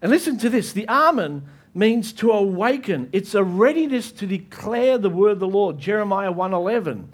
And 0.02 0.10
listen 0.10 0.38
to 0.38 0.50
this 0.50 0.72
the 0.72 0.88
almond 0.88 1.42
means 1.74 2.12
to 2.14 2.32
awaken. 2.32 3.08
It's 3.12 3.34
a 3.34 3.44
readiness 3.44 4.10
to 4.12 4.26
declare 4.26 4.98
the 4.98 5.10
word 5.10 5.32
of 5.32 5.40
the 5.40 5.48
Lord. 5.48 5.78
Jeremiah 5.78 6.32
1:11. 6.32 7.08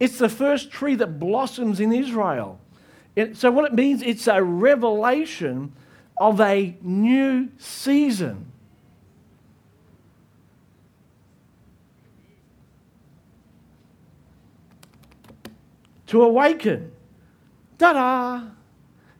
It's 0.00 0.18
the 0.18 0.28
first 0.28 0.70
tree 0.70 0.96
that 0.96 1.20
blossoms 1.20 1.78
in 1.78 1.92
Israel. 1.92 2.58
It, 3.14 3.36
so 3.36 3.50
what 3.50 3.66
it 3.66 3.74
means 3.74 4.02
it's 4.02 4.26
a 4.26 4.42
revelation 4.42 5.72
of 6.16 6.40
a 6.40 6.76
new 6.80 7.48
season. 7.58 8.46
To 16.08 16.22
awaken. 16.22 16.92
Ta 17.78 17.92
da! 17.92 18.42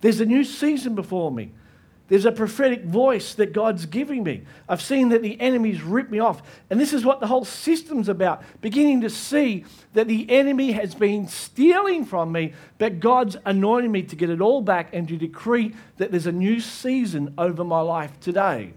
There's 0.01 0.21
a 0.21 0.27
new 0.27 0.45
season 0.45 0.95
before 0.95 1.31
me. 1.31 1.53
There's 2.13 2.27
a 2.27 2.31
prophetic 2.33 2.85
voice 2.85 3.33
that 3.37 3.55
God's 3.55 3.87
giving 3.87 4.23
me. 4.23 4.43
I've 4.69 4.83
seen 4.83 5.09
that 5.09 5.23
the 5.23 5.41
enemy's 5.41 5.81
ripped 5.81 6.11
me 6.11 6.19
off. 6.19 6.43
And 6.69 6.79
this 6.79 6.93
is 6.93 7.07
what 7.07 7.21
the 7.21 7.27
whole 7.27 7.47
system's 7.47 8.07
about 8.07 8.43
beginning 8.61 9.01
to 9.01 9.09
see 9.09 9.65
that 9.95 10.09
the 10.09 10.29
enemy 10.29 10.73
has 10.73 10.95
been 10.95 11.27
stealing 11.27 12.05
from 12.05 12.31
me, 12.31 12.53
but 12.77 13.01
God's 13.01 13.39
anointing 13.47 13.91
me 13.91 14.03
to 14.03 14.15
get 14.15 14.29
it 14.29 14.43
all 14.43 14.61
back 14.61 14.91
and 14.93 15.09
to 15.09 15.17
decree 15.17 15.75
that 15.97 16.11
there's 16.11 16.27
a 16.27 16.33
new 16.33 16.61
season 16.61 17.33
over 17.39 17.65
my 17.65 17.81
life 17.81 18.21
today. 18.21 18.75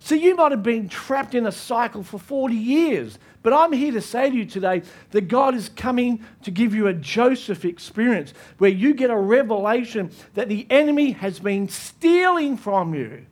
So 0.00 0.14
you 0.14 0.36
might 0.36 0.52
have 0.52 0.62
been 0.62 0.90
trapped 0.90 1.34
in 1.34 1.46
a 1.46 1.52
cycle 1.52 2.02
for 2.02 2.18
40 2.18 2.54
years, 2.54 3.18
but 3.46 3.52
I'm 3.52 3.72
here 3.72 3.92
to 3.92 4.00
say 4.00 4.28
to 4.28 4.34
you 4.34 4.44
today 4.44 4.82
that 5.12 5.28
God 5.28 5.54
is 5.54 5.68
coming 5.68 6.24
to 6.42 6.50
give 6.50 6.74
you 6.74 6.88
a 6.88 6.92
Joseph 6.92 7.64
experience 7.64 8.34
where 8.58 8.72
you 8.72 8.92
get 8.92 9.08
a 9.08 9.16
revelation 9.16 10.10
that 10.34 10.48
the 10.48 10.66
enemy 10.68 11.12
has 11.12 11.38
been 11.38 11.68
stealing 11.68 12.56
from 12.56 12.92
you 12.92 13.24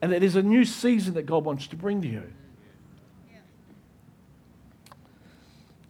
and 0.00 0.12
that 0.12 0.20
there's 0.20 0.36
a 0.36 0.42
new 0.44 0.64
season 0.64 1.14
that 1.14 1.26
God 1.26 1.44
wants 1.44 1.66
to 1.66 1.74
bring 1.74 2.00
to 2.02 2.06
you. 2.06 2.32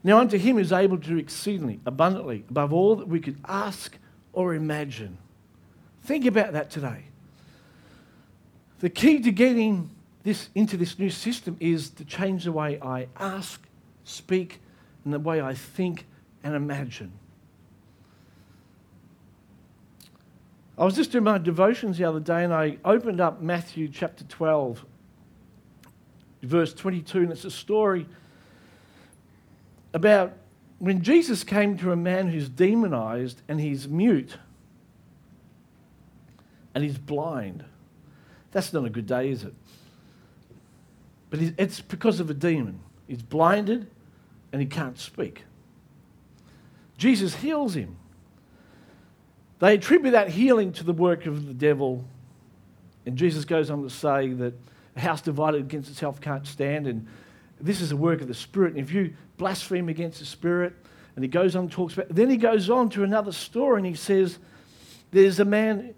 Now, 0.02 0.18
unto 0.18 0.38
him 0.38 0.58
is 0.58 0.72
able 0.72 0.96
to 0.96 1.06
do 1.06 1.18
exceedingly, 1.18 1.80
abundantly, 1.84 2.46
above 2.48 2.72
all 2.72 2.96
that 2.96 3.08
we 3.08 3.20
could 3.20 3.36
ask 3.46 3.94
or 4.32 4.54
imagine. 4.54 5.18
Think 6.04 6.24
about 6.24 6.54
that 6.54 6.70
today. 6.70 7.04
The 8.80 8.88
key 8.88 9.20
to 9.20 9.30
getting 9.30 9.90
this 10.22 10.50
into 10.54 10.76
this 10.76 10.98
new 10.98 11.10
system 11.10 11.56
is 11.60 11.90
to 11.90 12.04
change 12.04 12.44
the 12.44 12.52
way 12.52 12.78
I 12.80 13.08
ask, 13.18 13.66
speak, 14.04 14.60
and 15.04 15.12
the 15.12 15.18
way 15.18 15.40
I 15.40 15.54
think 15.54 16.06
and 16.44 16.54
imagine. 16.54 17.12
I 20.78 20.84
was 20.84 20.94
just 20.94 21.12
doing 21.12 21.24
my 21.24 21.38
devotions 21.38 21.98
the 21.98 22.04
other 22.04 22.20
day 22.20 22.44
and 22.44 22.52
I 22.52 22.78
opened 22.84 23.20
up 23.20 23.42
Matthew 23.42 23.88
chapter 23.88 24.24
12, 24.24 24.84
verse 26.42 26.72
22, 26.72 27.18
and 27.18 27.32
it's 27.32 27.44
a 27.44 27.50
story 27.50 28.06
about 29.92 30.32
when 30.78 31.02
Jesus 31.02 31.44
came 31.44 31.76
to 31.78 31.92
a 31.92 31.96
man 31.96 32.28
who's 32.28 32.48
demonized 32.48 33.42
and 33.48 33.60
he's 33.60 33.86
mute 33.86 34.38
and 36.74 36.82
he's 36.82 36.98
blind. 36.98 37.64
That's 38.50 38.72
not 38.72 38.84
a 38.84 38.90
good 38.90 39.06
day, 39.06 39.30
is 39.30 39.44
it? 39.44 39.54
But 41.32 41.40
it's 41.56 41.80
because 41.80 42.20
of 42.20 42.28
a 42.28 42.34
demon. 42.34 42.78
He's 43.08 43.22
blinded 43.22 43.86
and 44.52 44.60
he 44.60 44.68
can't 44.68 44.98
speak. 44.98 45.44
Jesus 46.98 47.34
heals 47.36 47.74
him. 47.74 47.96
They 49.58 49.76
attribute 49.76 50.12
that 50.12 50.28
healing 50.28 50.72
to 50.72 50.84
the 50.84 50.92
work 50.92 51.24
of 51.24 51.46
the 51.46 51.54
devil. 51.54 52.04
And 53.06 53.16
Jesus 53.16 53.46
goes 53.46 53.70
on 53.70 53.82
to 53.82 53.88
say 53.88 54.34
that 54.34 54.52
a 54.94 55.00
house 55.00 55.22
divided 55.22 55.62
against 55.62 55.90
itself 55.90 56.20
can't 56.20 56.46
stand. 56.46 56.86
And 56.86 57.06
this 57.58 57.80
is 57.80 57.92
a 57.92 57.96
work 57.96 58.20
of 58.20 58.28
the 58.28 58.34
Spirit. 58.34 58.74
And 58.74 58.80
if 58.80 58.92
you 58.92 59.14
blaspheme 59.38 59.88
against 59.88 60.18
the 60.18 60.26
Spirit, 60.26 60.74
and 61.16 61.24
he 61.24 61.28
goes 61.28 61.56
on 61.56 61.62
and 61.62 61.72
talks 61.72 61.94
about, 61.94 62.10
then 62.10 62.28
he 62.28 62.36
goes 62.36 62.68
on 62.68 62.90
to 62.90 63.04
another 63.04 63.32
story 63.32 63.78
and 63.78 63.86
he 63.86 63.94
says, 63.94 64.38
There's 65.12 65.40
a 65.40 65.46
man 65.46 65.94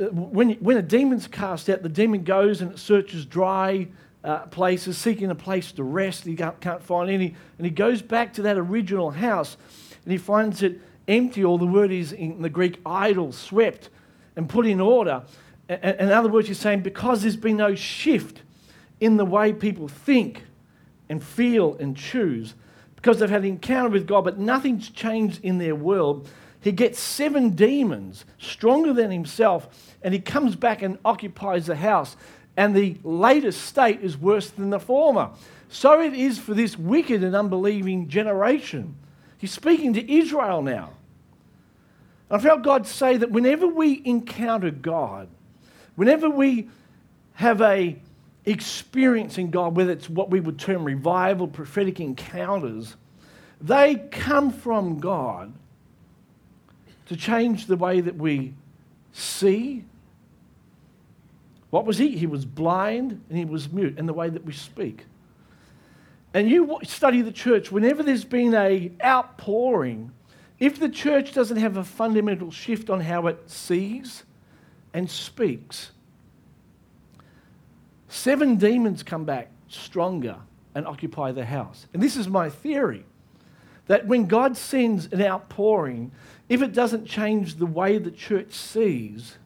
uh, 0.00 0.04
when, 0.04 0.52
when 0.52 0.76
a 0.76 0.82
demon's 0.82 1.26
cast 1.26 1.68
out, 1.68 1.82
the 1.82 1.88
demon 1.88 2.22
goes 2.22 2.60
and 2.60 2.70
it 2.70 2.78
searches 2.78 3.26
dry 3.26 3.88
uh, 4.28 4.40
places, 4.46 4.98
seeking 4.98 5.30
a 5.30 5.34
place 5.34 5.72
to 5.72 5.82
rest. 5.82 6.24
He 6.24 6.36
can't, 6.36 6.82
find 6.82 7.08
any. 7.08 7.34
And 7.56 7.64
he 7.64 7.70
goes 7.70 8.02
back 8.02 8.34
to 8.34 8.42
that 8.42 8.58
original 8.58 9.10
house 9.10 9.56
and 10.04 10.12
he 10.12 10.18
finds 10.18 10.62
it 10.62 10.80
empty, 11.08 11.42
or 11.42 11.56
the 11.56 11.66
word 11.66 11.90
is 11.90 12.12
in 12.12 12.42
the 12.42 12.50
Greek 12.50 12.78
idle, 12.84 13.32
swept, 13.32 13.88
and 14.36 14.46
put 14.46 14.66
in 14.66 14.80
order. 14.80 15.22
In 15.68 16.10
other 16.10 16.28
words, 16.28 16.48
he's 16.48 16.58
saying 16.58 16.82
because 16.82 17.22
there's 17.22 17.36
been 17.36 17.56
no 17.56 17.74
shift 17.74 18.42
in 19.00 19.16
the 19.16 19.24
way 19.24 19.52
people 19.52 19.88
think 19.88 20.44
and 21.08 21.24
feel 21.24 21.74
and 21.76 21.96
choose, 21.96 22.54
because 22.96 23.18
they've 23.18 23.30
had 23.30 23.42
an 23.42 23.48
encounter 23.48 23.88
with 23.88 24.06
God, 24.06 24.24
but 24.24 24.38
nothing's 24.38 24.90
changed 24.90 25.40
in 25.42 25.56
their 25.56 25.74
world, 25.74 26.28
he 26.60 26.72
gets 26.72 27.00
seven 27.00 27.50
demons 27.50 28.26
stronger 28.38 28.92
than 28.92 29.10
himself, 29.10 29.94
and 30.02 30.12
he 30.12 30.20
comes 30.20 30.56
back 30.56 30.82
and 30.82 30.98
occupies 31.04 31.66
the 31.66 31.76
house. 31.76 32.16
And 32.58 32.74
the 32.74 32.96
latest 33.04 33.62
state 33.66 34.00
is 34.00 34.18
worse 34.18 34.50
than 34.50 34.70
the 34.70 34.80
former. 34.80 35.30
So 35.68 36.02
it 36.02 36.12
is 36.12 36.40
for 36.40 36.54
this 36.54 36.76
wicked 36.76 37.22
and 37.22 37.36
unbelieving 37.36 38.08
generation. 38.08 38.96
He's 39.38 39.52
speaking 39.52 39.92
to 39.92 40.12
Israel 40.12 40.60
now. 40.60 40.90
I 42.28 42.40
felt 42.40 42.62
God 42.62 42.84
say 42.84 43.16
that 43.16 43.30
whenever 43.30 43.68
we 43.68 44.02
encounter 44.04 44.72
God, 44.72 45.28
whenever 45.94 46.28
we 46.28 46.68
have 47.34 47.62
a 47.62 47.96
experience 48.44 49.38
in 49.38 49.50
God, 49.50 49.76
whether 49.76 49.92
it's 49.92 50.10
what 50.10 50.28
we 50.28 50.40
would 50.40 50.58
term 50.58 50.82
revival, 50.82 51.46
prophetic 51.46 52.00
encounters, 52.00 52.96
they 53.60 53.94
come 54.10 54.50
from 54.50 54.98
God 54.98 55.52
to 57.06 57.16
change 57.16 57.66
the 57.66 57.76
way 57.76 58.00
that 58.00 58.16
we 58.16 58.54
see. 59.12 59.84
What 61.70 61.84
was 61.84 61.98
he? 61.98 62.16
He 62.16 62.26
was 62.26 62.44
blind 62.44 63.22
and 63.28 63.38
he 63.38 63.44
was 63.44 63.70
mute, 63.70 63.98
in 63.98 64.06
the 64.06 64.14
way 64.14 64.30
that 64.30 64.44
we 64.44 64.52
speak. 64.52 65.04
And 66.34 66.50
you 66.50 66.78
study 66.82 67.22
the 67.22 67.32
church, 67.32 67.72
whenever 67.72 68.02
there's 68.02 68.24
been 68.24 68.54
a 68.54 68.92
outpouring, 69.02 70.12
if 70.58 70.78
the 70.78 70.88
church 70.88 71.32
doesn't 71.32 71.56
have 71.56 71.76
a 71.76 71.84
fundamental 71.84 72.50
shift 72.50 72.90
on 72.90 73.00
how 73.00 73.26
it 73.26 73.48
sees 73.48 74.24
and 74.92 75.10
speaks, 75.10 75.92
seven 78.08 78.56
demons 78.56 79.02
come 79.02 79.24
back 79.24 79.50
stronger 79.68 80.36
and 80.74 80.86
occupy 80.86 81.32
the 81.32 81.44
house. 81.44 81.86
And 81.92 82.02
this 82.02 82.16
is 82.16 82.28
my 82.28 82.50
theory 82.50 83.04
that 83.86 84.06
when 84.06 84.26
God 84.26 84.56
sends 84.56 85.06
an 85.06 85.22
outpouring, 85.22 86.12
if 86.48 86.62
it 86.62 86.72
doesn't 86.72 87.06
change 87.06 87.56
the 87.56 87.66
way 87.66 87.98
the 87.98 88.10
church 88.10 88.52
sees, 88.52 89.38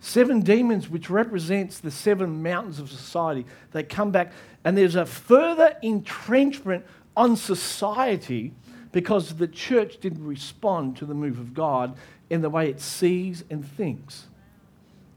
seven 0.00 0.40
demons, 0.40 0.88
which 0.88 1.10
represents 1.10 1.78
the 1.78 1.90
seven 1.90 2.42
mountains 2.42 2.78
of 2.78 2.90
society, 2.90 3.46
they 3.72 3.82
come 3.82 4.10
back 4.10 4.32
and 4.64 4.76
there's 4.76 4.96
a 4.96 5.06
further 5.06 5.76
entrenchment 5.82 6.84
on 7.16 7.36
society 7.36 8.52
because 8.92 9.34
the 9.34 9.48
church 9.48 9.98
didn't 10.00 10.24
respond 10.24 10.96
to 10.96 11.06
the 11.06 11.14
move 11.14 11.38
of 11.38 11.54
God 11.54 11.96
in 12.30 12.42
the 12.42 12.50
way 12.50 12.68
it 12.68 12.80
sees 12.80 13.44
and 13.50 13.66
thinks. 13.66 14.26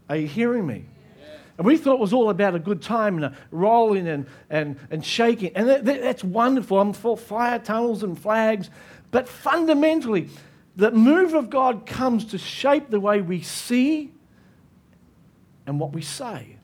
Are 0.09 0.17
you 0.17 0.27
hearing 0.27 0.65
me? 0.65 0.85
And 1.57 1.67
we 1.67 1.77
thought 1.77 1.95
it 1.95 1.99
was 1.99 2.13
all 2.13 2.29
about 2.29 2.55
a 2.55 2.59
good 2.59 2.81
time 2.81 3.17
and 3.17 3.25
a 3.25 3.37
rolling 3.51 4.07
and, 4.07 4.25
and, 4.49 4.77
and 4.89 5.05
shaking. 5.05 5.51
And 5.55 5.69
that, 5.69 5.85
that's 5.85 6.23
wonderful. 6.23 6.79
I'm 6.79 6.91
for 6.91 7.15
fire 7.15 7.59
tunnels 7.59 8.03
and 8.03 8.17
flags. 8.17 8.69
But 9.11 9.27
fundamentally, 9.27 10.29
the 10.75 10.91
move 10.91 11.33
of 11.33 11.49
God 11.49 11.85
comes 11.85 12.25
to 12.25 12.37
shape 12.37 12.89
the 12.89 12.99
way 12.99 13.21
we 13.21 13.41
see 13.41 14.11
and 15.65 15.79
what 15.79 15.93
we 15.93 16.01
say. 16.01 16.57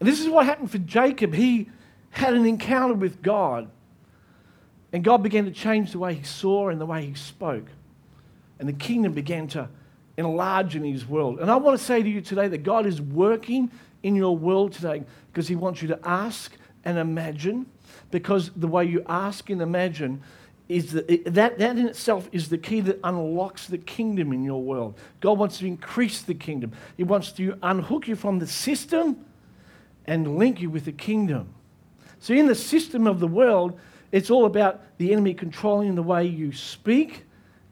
And 0.00 0.08
this 0.08 0.20
is 0.20 0.28
what 0.28 0.44
happened 0.46 0.70
for 0.70 0.78
Jacob. 0.78 1.34
He 1.34 1.68
had 2.10 2.34
an 2.34 2.44
encounter 2.44 2.94
with 2.94 3.22
God, 3.22 3.70
and 4.92 5.02
God 5.02 5.22
began 5.22 5.44
to 5.46 5.50
change 5.50 5.92
the 5.92 5.98
way 5.98 6.14
he 6.14 6.22
saw 6.22 6.68
and 6.68 6.80
the 6.80 6.86
way 6.86 7.06
he 7.06 7.14
spoke. 7.14 7.66
And 8.58 8.68
the 8.68 8.72
kingdom 8.72 9.12
began 9.12 9.48
to 9.48 9.68
enlarge 10.16 10.76
in 10.76 10.84
his 10.84 11.06
world. 11.06 11.40
And 11.40 11.50
I 11.50 11.56
want 11.56 11.78
to 11.78 11.84
say 11.84 12.02
to 12.02 12.08
you 12.08 12.20
today 12.20 12.48
that 12.48 12.62
God 12.62 12.86
is 12.86 13.00
working 13.00 13.70
in 14.02 14.14
your 14.14 14.36
world 14.36 14.72
today 14.72 15.02
because 15.32 15.48
he 15.48 15.56
wants 15.56 15.82
you 15.82 15.88
to 15.88 15.98
ask 16.04 16.52
and 16.84 16.98
imagine, 16.98 17.66
because 18.10 18.50
the 18.54 18.68
way 18.68 18.84
you 18.84 19.02
ask 19.08 19.48
and 19.50 19.62
imagine 19.62 20.22
is 20.68 20.92
the, 20.92 21.22
that, 21.26 21.58
that 21.58 21.78
in 21.78 21.86
itself 21.86 22.28
is 22.32 22.48
the 22.48 22.58
key 22.58 22.80
that 22.80 22.98
unlocks 23.04 23.66
the 23.66 23.78
kingdom 23.78 24.32
in 24.32 24.42
your 24.42 24.62
world. 24.62 24.98
God 25.20 25.38
wants 25.38 25.58
to 25.58 25.66
increase 25.66 26.22
the 26.22 26.34
kingdom. 26.34 26.72
He 26.96 27.04
wants 27.04 27.32
to 27.32 27.58
unhook 27.62 28.08
you 28.08 28.16
from 28.16 28.38
the 28.38 28.46
system 28.46 29.24
and 30.06 30.38
link 30.38 30.60
you 30.60 30.70
with 30.70 30.86
the 30.86 30.92
kingdom. 30.92 31.52
So, 32.18 32.32
in 32.32 32.46
the 32.46 32.54
system 32.54 33.06
of 33.06 33.20
the 33.20 33.26
world, 33.26 33.78
it's 34.10 34.30
all 34.30 34.46
about 34.46 34.80
the 34.96 35.12
enemy 35.12 35.34
controlling 35.34 35.94
the 35.94 36.02
way 36.02 36.24
you 36.24 36.52
speak 36.52 37.24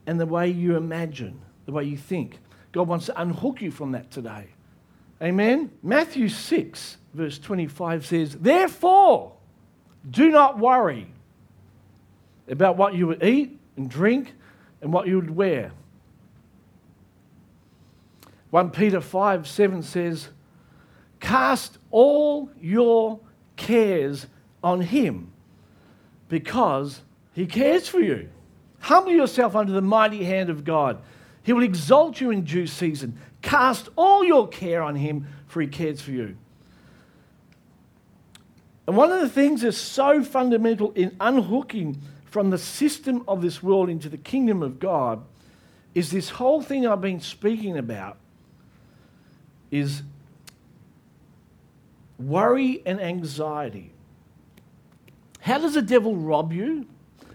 and 0.05 0.19
the 0.19 0.25
way 0.25 0.49
you 0.49 0.75
imagine, 0.75 1.41
the 1.65 1.71
way 1.71 1.85
you 1.85 1.97
think. 1.97 2.39
God 2.71 2.87
wants 2.87 3.07
to 3.07 3.19
unhook 3.19 3.61
you 3.61 3.71
from 3.71 3.93
that 3.93 4.11
today. 4.11 4.47
Amen? 5.21 5.71
Matthew 5.81 6.27
6, 6.27 6.97
verse 7.13 7.39
25 7.39 8.05
says, 8.05 8.35
Therefore, 8.35 9.33
do 10.09 10.29
not 10.29 10.59
worry 10.59 11.12
about 12.47 12.77
what 12.77 12.93
you 12.93 13.07
would 13.07 13.23
eat 13.23 13.59
and 13.77 13.89
drink 13.89 14.33
and 14.81 14.91
what 14.91 15.07
you 15.07 15.15
would 15.15 15.35
wear. 15.35 15.71
1 18.51 18.69
Peter 18.71 19.01
5 19.01 19.47
7 19.47 19.81
says, 19.81 20.29
Cast 21.19 21.77
all 21.89 22.49
your 22.61 23.19
cares 23.55 24.27
on 24.63 24.81
him 24.81 25.31
because 26.27 27.01
he 27.33 27.45
cares 27.45 27.87
for 27.87 27.99
you. 27.99 28.29
Humble 28.79 29.11
yourself 29.11 29.55
under 29.55 29.71
the 29.71 29.81
mighty 29.81 30.23
hand 30.23 30.49
of 30.49 30.63
God. 30.63 31.01
He 31.43 31.53
will 31.53 31.63
exalt 31.63 32.19
you 32.21 32.31
in 32.31 32.43
due 32.43 32.67
season. 32.67 33.17
Cast 33.41 33.89
all 33.95 34.23
your 34.23 34.47
care 34.47 34.81
on 34.81 34.95
him, 34.95 35.27
for 35.47 35.61
he 35.61 35.67
cares 35.67 36.01
for 36.01 36.11
you. 36.11 36.35
And 38.85 38.97
one 38.97 39.11
of 39.11 39.21
the 39.21 39.29
things 39.29 39.61
that's 39.61 39.77
so 39.77 40.23
fundamental 40.23 40.91
in 40.91 41.15
unhooking 41.19 42.01
from 42.33 42.49
the 42.49 42.57
system 42.57 43.23
of 43.27 43.43
this 43.43 43.61
world 43.61 43.91
into 43.91 44.09
the 44.09 44.17
kingdom 44.17 44.63
of 44.63 44.79
God 44.79 45.23
is 45.93 46.09
this 46.09 46.29
whole 46.29 46.63
thing 46.63 46.87
I've 46.87 46.99
been 46.99 47.19
speaking 47.19 47.77
about 47.77 48.17
is 49.69 50.01
worry 52.17 52.81
and 52.87 52.99
anxiety. 52.99 53.91
How 55.41 55.59
does 55.59 55.75
the 55.75 55.83
devil 55.83 56.15
rob 56.15 56.51
you? 56.51 56.87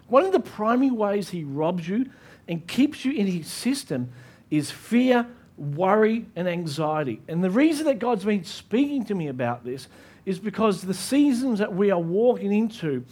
One 0.09 0.25
of 0.25 0.33
the 0.33 0.41
primary 0.41 0.91
ways 0.91 1.29
he 1.29 1.45
robs 1.45 1.89
you 1.89 2.07
and 2.49 2.67
keeps 2.67 3.05
you 3.05 3.13
in 3.13 3.29
his 3.29 3.47
system 3.47 4.11
is 4.51 4.73
fear, 4.73 5.29
worry, 5.57 6.27
and 6.35 6.49
anxiety. 6.49 7.23
And 7.29 7.45
the 7.45 7.51
reason 7.51 7.87
that 7.87 8.01
God's 8.01 8.25
been 8.25 8.43
speaking 8.43 9.05
to 9.05 9.15
me 9.15 9.29
about 9.29 9.65
this 9.65 9.87
is 10.27 10.41
because 10.41 10.83
the 10.83 10.93
seasons 10.93 11.61
that 11.61 11.73
we 11.73 11.93
are 11.93 12.01
walking 12.01 12.53
into, 12.53 13.05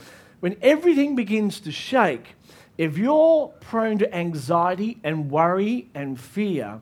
when 0.46 0.56
everything 0.62 1.16
begins 1.16 1.58
to 1.58 1.72
shake, 1.72 2.36
if 2.78 2.96
you're 2.96 3.48
prone 3.62 3.98
to 3.98 4.14
anxiety 4.14 4.96
and 5.02 5.28
worry 5.28 5.88
and 5.92 6.20
fear, 6.20 6.80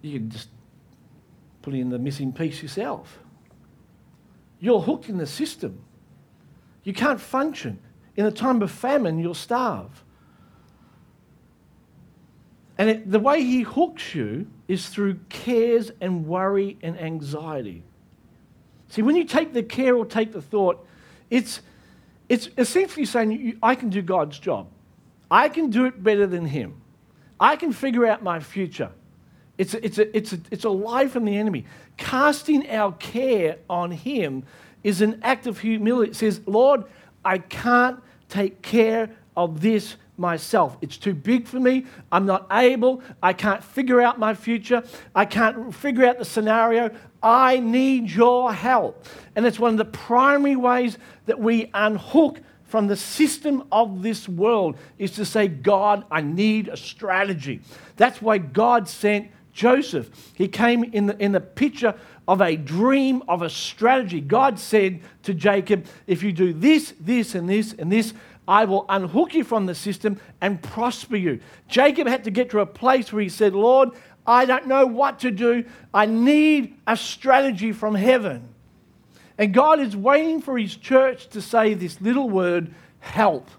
you 0.00 0.20
can 0.20 0.30
just 0.30 0.48
put 1.60 1.74
in 1.74 1.90
the 1.90 1.98
missing 1.98 2.32
piece 2.32 2.62
yourself. 2.62 3.18
You're 4.58 4.80
hooked 4.80 5.10
in 5.10 5.18
the 5.18 5.26
system. 5.26 5.84
You 6.82 6.94
can't 6.94 7.20
function. 7.20 7.78
In 8.16 8.24
a 8.24 8.32
time 8.32 8.62
of 8.62 8.70
famine, 8.70 9.18
you'll 9.18 9.34
starve. 9.34 10.03
And 12.76 12.90
it, 12.90 13.10
the 13.10 13.20
way 13.20 13.42
he 13.42 13.62
hooks 13.62 14.14
you 14.14 14.46
is 14.66 14.88
through 14.88 15.20
cares 15.28 15.92
and 16.00 16.26
worry 16.26 16.76
and 16.82 16.98
anxiety. 16.98 17.82
See, 18.88 19.02
when 19.02 19.16
you 19.16 19.24
take 19.24 19.52
the 19.52 19.62
care 19.62 19.96
or 19.96 20.04
take 20.04 20.32
the 20.32 20.42
thought, 20.42 20.86
it's, 21.30 21.60
it's 22.28 22.48
essentially 22.58 23.06
saying, 23.06 23.58
I 23.62 23.74
can 23.74 23.90
do 23.90 24.02
God's 24.02 24.38
job. 24.38 24.68
I 25.30 25.48
can 25.48 25.70
do 25.70 25.84
it 25.84 26.02
better 26.02 26.26
than 26.26 26.46
him. 26.46 26.80
I 27.38 27.56
can 27.56 27.72
figure 27.72 28.06
out 28.06 28.22
my 28.22 28.40
future. 28.40 28.90
It's 29.58 29.74
a, 29.74 29.84
it's, 29.84 29.98
a, 29.98 30.16
it's, 30.16 30.32
a, 30.32 30.38
it's 30.50 30.64
a 30.64 30.70
lie 30.70 31.06
from 31.06 31.24
the 31.24 31.36
enemy. 31.36 31.64
Casting 31.96 32.68
our 32.70 32.92
care 32.92 33.58
on 33.70 33.92
Him 33.92 34.44
is 34.82 35.00
an 35.00 35.20
act 35.22 35.46
of 35.46 35.60
humility. 35.60 36.10
It 36.10 36.16
says, 36.16 36.40
Lord, 36.46 36.84
I 37.24 37.38
can't 37.38 38.00
take 38.28 38.62
care 38.62 39.10
of 39.36 39.60
this 39.60 39.96
myself. 40.16 40.76
It's 40.80 40.96
too 40.96 41.14
big 41.14 41.46
for 41.46 41.58
me. 41.58 41.86
I'm 42.12 42.26
not 42.26 42.46
able. 42.50 43.02
I 43.22 43.32
can't 43.32 43.62
figure 43.62 44.00
out 44.00 44.18
my 44.18 44.34
future. 44.34 44.82
I 45.14 45.24
can't 45.24 45.74
figure 45.74 46.06
out 46.06 46.18
the 46.18 46.24
scenario. 46.24 46.90
I 47.22 47.58
need 47.58 48.10
your 48.10 48.52
help. 48.52 49.06
And 49.34 49.46
it's 49.46 49.58
one 49.58 49.72
of 49.72 49.78
the 49.78 49.84
primary 49.84 50.56
ways 50.56 50.98
that 51.26 51.38
we 51.38 51.70
unhook 51.74 52.40
from 52.64 52.86
the 52.86 52.96
system 52.96 53.64
of 53.70 54.02
this 54.02 54.28
world 54.28 54.76
is 54.98 55.12
to 55.12 55.24
say, 55.24 55.48
God, 55.48 56.04
I 56.10 56.22
need 56.22 56.68
a 56.68 56.76
strategy. 56.76 57.60
That's 57.96 58.20
why 58.20 58.38
God 58.38 58.88
sent 58.88 59.30
Joseph. 59.52 60.10
He 60.34 60.48
came 60.48 60.82
in 60.82 61.06
the, 61.06 61.16
in 61.22 61.32
the 61.32 61.40
picture 61.40 61.94
of 62.26 62.40
a 62.40 62.56
dream, 62.56 63.22
of 63.28 63.42
a 63.42 63.48
strategy. 63.48 64.20
God 64.20 64.58
said 64.58 65.00
to 65.22 65.32
Jacob, 65.32 65.86
If 66.06 66.22
you 66.22 66.32
do 66.32 66.52
this, 66.52 66.94
this, 66.98 67.34
and 67.34 67.48
this, 67.48 67.72
and 67.78 67.92
this, 67.92 68.12
I 68.46 68.64
will 68.66 68.84
unhook 68.88 69.34
you 69.34 69.44
from 69.44 69.66
the 69.66 69.74
system 69.74 70.20
and 70.40 70.62
prosper 70.62 71.16
you. 71.16 71.40
Jacob 71.68 72.06
had 72.06 72.24
to 72.24 72.30
get 72.30 72.50
to 72.50 72.60
a 72.60 72.66
place 72.66 73.12
where 73.12 73.22
he 73.22 73.28
said, 73.28 73.54
Lord, 73.54 73.90
I 74.26 74.44
don't 74.44 74.66
know 74.66 74.86
what 74.86 75.20
to 75.20 75.30
do. 75.30 75.64
I 75.92 76.06
need 76.06 76.76
a 76.86 76.96
strategy 76.96 77.72
from 77.72 77.94
heaven. 77.94 78.48
And 79.38 79.52
God 79.52 79.80
is 79.80 79.96
waiting 79.96 80.40
for 80.40 80.56
his 80.58 80.76
church 80.76 81.28
to 81.28 81.42
say 81.42 81.74
this 81.74 82.00
little 82.00 82.30
word, 82.30 82.74
help. 83.00 83.50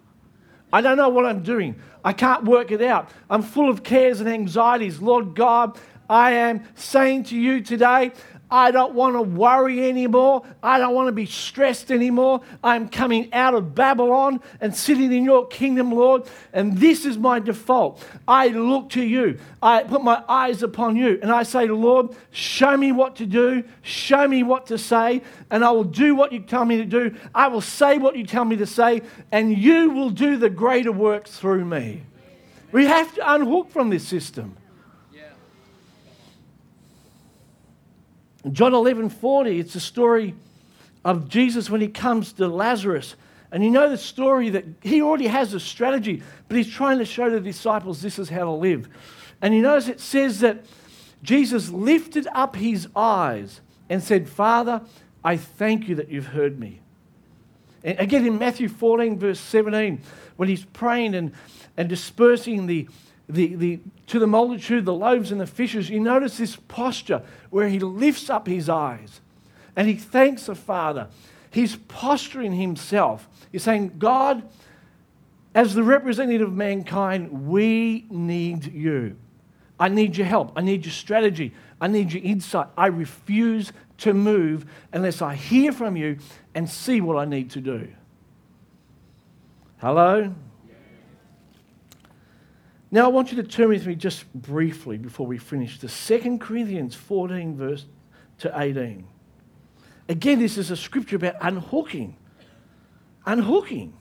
I 0.71 0.81
don't 0.81 0.97
know 0.97 1.09
what 1.09 1.25
I'm 1.25 1.43
doing. 1.43 1.75
I 2.03 2.13
can't 2.13 2.43
work 2.45 2.71
it 2.71 2.81
out. 2.81 3.09
I'm 3.29 3.41
full 3.41 3.69
of 3.69 3.83
cares 3.83 4.19
and 4.19 4.29
anxieties. 4.29 5.01
Lord 5.01 5.35
God, 5.35 5.77
I 6.09 6.31
am 6.31 6.63
saying 6.75 7.25
to 7.25 7.35
you 7.35 7.61
today, 7.61 8.11
I 8.55 8.71
don't 8.71 8.93
want 8.93 9.15
to 9.15 9.21
worry 9.21 9.85
anymore. 9.89 10.45
I 10.63 10.79
don't 10.79 10.95
want 10.95 11.09
to 11.09 11.11
be 11.11 11.25
stressed 11.25 11.91
anymore. 11.91 12.41
I'm 12.63 12.87
coming 12.87 13.33
out 13.33 13.53
of 13.53 13.75
Babylon 13.75 14.39
and 14.61 14.73
sitting 14.73 15.11
in 15.11 15.25
your 15.25 15.45
kingdom, 15.47 15.91
Lord. 15.91 16.23
And 16.53 16.77
this 16.77 17.03
is 17.05 17.17
my 17.17 17.39
default. 17.39 18.01
I 18.25 18.47
look 18.47 18.91
to 18.91 19.03
you. 19.03 19.39
I 19.61 19.83
put 19.83 20.05
my 20.05 20.23
eyes 20.29 20.63
upon 20.63 20.95
you. 20.95 21.19
And 21.21 21.33
I 21.33 21.43
say, 21.43 21.67
Lord, 21.67 22.15
show 22.31 22.77
me 22.77 22.93
what 22.93 23.17
to 23.17 23.25
do. 23.25 23.65
Show 23.81 24.25
me 24.25 24.41
what 24.41 24.67
to 24.67 24.77
say. 24.77 25.21
And 25.51 25.65
I 25.65 25.71
will 25.71 25.83
do 25.83 26.15
what 26.15 26.31
you 26.31 26.39
tell 26.39 26.63
me 26.63 26.77
to 26.77 26.85
do. 26.85 27.13
I 27.35 27.49
will 27.49 27.59
say 27.59 27.97
what 27.97 28.15
you 28.15 28.25
tell 28.25 28.45
me 28.45 28.55
to 28.55 28.65
say. 28.65 29.01
And 29.33 29.57
you 29.57 29.89
will 29.89 30.11
do 30.11 30.37
the 30.37 30.49
greater 30.49 30.93
works 30.93 31.37
through 31.37 31.65
me. 31.65 32.03
We 32.71 32.85
have 32.85 33.13
to 33.15 33.33
unhook 33.33 33.69
from 33.69 33.89
this 33.89 34.07
system. 34.07 34.55
John 38.51 38.73
11 38.73 39.09
40, 39.09 39.59
it's 39.59 39.75
a 39.75 39.79
story 39.79 40.35
of 41.03 41.29
Jesus 41.29 41.69
when 41.69 41.81
he 41.81 41.87
comes 41.87 42.33
to 42.33 42.47
Lazarus. 42.47 43.15
And 43.51 43.63
you 43.63 43.69
know 43.69 43.89
the 43.89 43.97
story 43.97 44.49
that 44.49 44.65
he 44.81 45.01
already 45.01 45.27
has 45.27 45.53
a 45.53 45.59
strategy, 45.59 46.21
but 46.47 46.57
he's 46.57 46.69
trying 46.69 46.97
to 46.99 47.05
show 47.05 47.29
the 47.29 47.39
disciples 47.39 48.01
this 48.01 48.19
is 48.19 48.29
how 48.29 48.43
to 48.43 48.51
live. 48.51 48.89
And 49.41 49.53
you 49.53 49.61
notice 49.61 49.87
it 49.87 49.99
says 49.99 50.39
that 50.41 50.65
Jesus 51.23 51.69
lifted 51.69 52.27
up 52.33 52.55
his 52.55 52.87
eyes 52.95 53.61
and 53.89 54.03
said, 54.03 54.27
Father, 54.27 54.81
I 55.23 55.37
thank 55.37 55.87
you 55.87 55.95
that 55.95 56.09
you've 56.09 56.27
heard 56.27 56.59
me. 56.59 56.81
And 57.83 57.99
again, 57.99 58.25
in 58.25 58.37
Matthew 58.37 58.67
14, 58.67 59.19
verse 59.19 59.39
17, 59.39 60.01
when 60.37 60.49
he's 60.49 60.65
praying 60.65 61.15
and, 61.15 61.31
and 61.77 61.87
dispersing 61.87 62.65
the, 62.65 62.89
the, 63.29 63.55
the, 63.55 63.79
to 64.07 64.19
the 64.19 64.27
multitude, 64.27 64.85
the 64.85 64.93
loaves 64.93 65.31
and 65.31 65.39
the 65.39 65.47
fishes, 65.47 65.89
you 65.89 65.99
notice 65.99 66.37
this 66.37 66.55
posture 66.55 67.21
where 67.55 67.69
he 67.69 67.79
lifts 67.79 68.29
up 68.29 68.47
his 68.47 68.67
eyes 68.67 69.21
and 69.77 69.87
he 69.87 69.95
thanks 69.95 70.47
the 70.47 70.55
Father. 70.55 71.07
He's 71.49 71.77
posturing 71.87 72.51
himself. 72.51 73.29
He's 73.49 73.63
saying, 73.63 73.93
God, 73.97 74.43
as 75.53 75.73
the 75.73 75.81
representative 75.81 76.49
of 76.49 76.53
mankind, 76.53 77.47
we 77.47 78.07
need 78.09 78.73
you. 78.73 79.15
I 79.79 79.87
need 79.87 80.17
your 80.17 80.27
help. 80.27 80.51
I 80.57 80.63
need 80.63 80.83
your 80.83 80.91
strategy. 80.91 81.53
I 81.79 81.87
need 81.87 82.11
your 82.11 82.23
insight. 82.25 82.67
I 82.77 82.87
refuse 82.87 83.71
to 83.99 84.13
move 84.13 84.65
unless 84.91 85.21
I 85.21 85.35
hear 85.35 85.71
from 85.71 85.95
you 85.95 86.17
and 86.55 86.69
see 86.69 86.99
what 86.99 87.15
I 87.15 87.23
need 87.23 87.51
to 87.51 87.61
do. 87.61 87.87
Hello? 89.77 90.35
Now, 92.91 93.05
I 93.05 93.07
want 93.07 93.31
you 93.31 93.41
to 93.41 93.47
turn 93.47 93.69
with 93.69 93.87
me 93.87 93.95
just 93.95 94.31
briefly 94.33 94.97
before 94.97 95.25
we 95.25 95.37
finish 95.37 95.79
to 95.79 95.87
2 95.87 96.37
Corinthians 96.37 96.95
14, 96.95 97.55
verse 97.55 97.85
to 98.39 98.59
18. 98.59 99.05
Again, 100.07 100.39
this 100.39 100.57
is 100.57 100.71
a 100.71 100.77
scripture 100.77 101.15
about 101.15 101.35
unhooking. 101.41 102.15
Unhooking. 103.25 103.93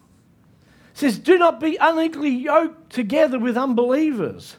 It 0.92 0.98
says, 0.98 1.18
Do 1.18 1.38
not 1.38 1.60
be 1.60 1.76
unequally 1.80 2.30
yoked 2.30 2.92
together 2.92 3.38
with 3.38 3.56
unbelievers. 3.56 4.56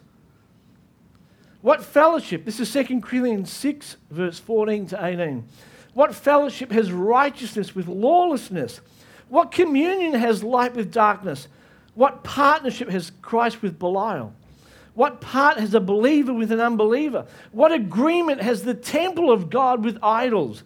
What 1.62 1.84
fellowship? 1.84 2.44
This 2.44 2.60
is 2.60 2.72
2 2.72 3.00
Corinthians 3.00 3.50
6, 3.52 3.96
verse 4.10 4.38
14 4.38 4.88
to 4.88 5.04
18. 5.04 5.48
What 5.94 6.14
fellowship 6.14 6.72
has 6.72 6.92
righteousness 6.92 7.74
with 7.74 7.88
lawlessness? 7.88 8.80
What 9.28 9.50
communion 9.50 10.14
has 10.14 10.44
light 10.44 10.74
with 10.74 10.92
darkness? 10.92 11.48
What 11.96 12.22
partnership 12.22 12.90
has 12.90 13.10
Christ 13.22 13.62
with 13.62 13.78
Belial? 13.78 14.32
What 14.94 15.20
part 15.20 15.58
has 15.58 15.74
a 15.74 15.80
believer 15.80 16.32
with 16.32 16.52
an 16.52 16.60
unbeliever? 16.60 17.26
What 17.52 17.72
agreement 17.72 18.42
has 18.42 18.62
the 18.62 18.74
temple 18.74 19.32
of 19.32 19.50
God 19.50 19.84
with 19.84 19.98
idols? 20.02 20.62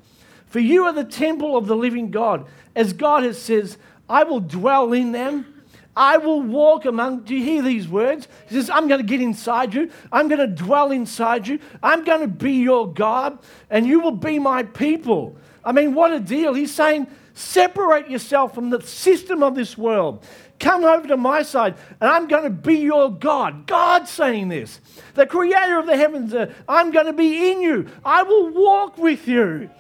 For 0.47 0.59
you 0.59 0.85
are 0.85 0.93
the 0.93 1.05
temple 1.05 1.57
of 1.57 1.67
the 1.69 1.77
living 1.77 2.11
God. 2.11 2.47
As 2.75 2.93
God 2.93 3.23
has 3.23 3.41
says, 3.41 3.79
I 4.09 4.25
will 4.25 4.41
dwell 4.41 4.93
in 4.93 5.13
them. 5.13 5.63
I 5.97 6.17
will 6.17 6.43
walk 6.43 6.85
among. 6.85 7.23
Do 7.23 7.35
you 7.35 7.45
hear 7.45 7.63
these 7.63 7.89
words? 7.89 8.27
He 8.49 8.57
says, 8.57 8.69
I'm 8.69 8.89
going 8.89 9.01
to 9.01 9.07
get 9.07 9.21
inside 9.21 9.73
you. 9.73 9.91
I'm 10.11 10.27
going 10.27 10.41
to 10.41 10.47
dwell 10.49 10.91
inside 10.91 11.47
you. 11.47 11.61
I'm 11.83 12.05
going 12.05 12.23
to 12.23 12.29
be 12.29 12.55
your 12.55 12.93
God, 12.93 13.39
and 13.69 13.87
you 13.87 14.01
will 14.01 14.11
be 14.11 14.39
my 14.41 14.65
people. 14.65 15.37
I 15.65 15.73
mean, 15.73 15.95
what 15.95 16.13
a 16.13 16.19
deal. 16.19 16.55
He's 16.55 16.75
saying, 16.75 17.07
separate 17.35 18.09
yourself 18.09 18.55
from 18.55 18.71
the 18.71 18.81
system 18.83 19.43
of 19.43 19.55
this 19.55 19.77
world. 19.79 20.25
Come 20.61 20.85
over 20.85 21.09
to 21.09 21.17
my 21.17 21.43
side, 21.43 21.75
and 22.01 22.11
I'm 22.11 22.29
going 22.29 22.45
to 22.45 22.51
be 22.51 22.77
your 22.77 23.11
God. 23.11 23.67
God 23.67 24.07
saying 24.07 24.51
this. 24.51 24.79
The 25.15 25.27
creator 25.27 25.79
of 25.79 25.87
the 25.87 25.97
heavens, 25.97 26.35
uh, 26.35 26.53
I'm 26.69 26.91
going 26.91 27.07
to 27.07 27.15
be 27.15 27.51
in 27.51 27.63
you. 27.63 27.89
I 28.05 28.23
will 28.23 28.51
walk 28.51 28.99
with 28.99 29.27
you. 29.27 29.71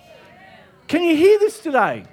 Can 0.88 1.02
you 1.02 1.14
hear 1.14 1.38
this 1.38 1.60
today? 1.60 2.04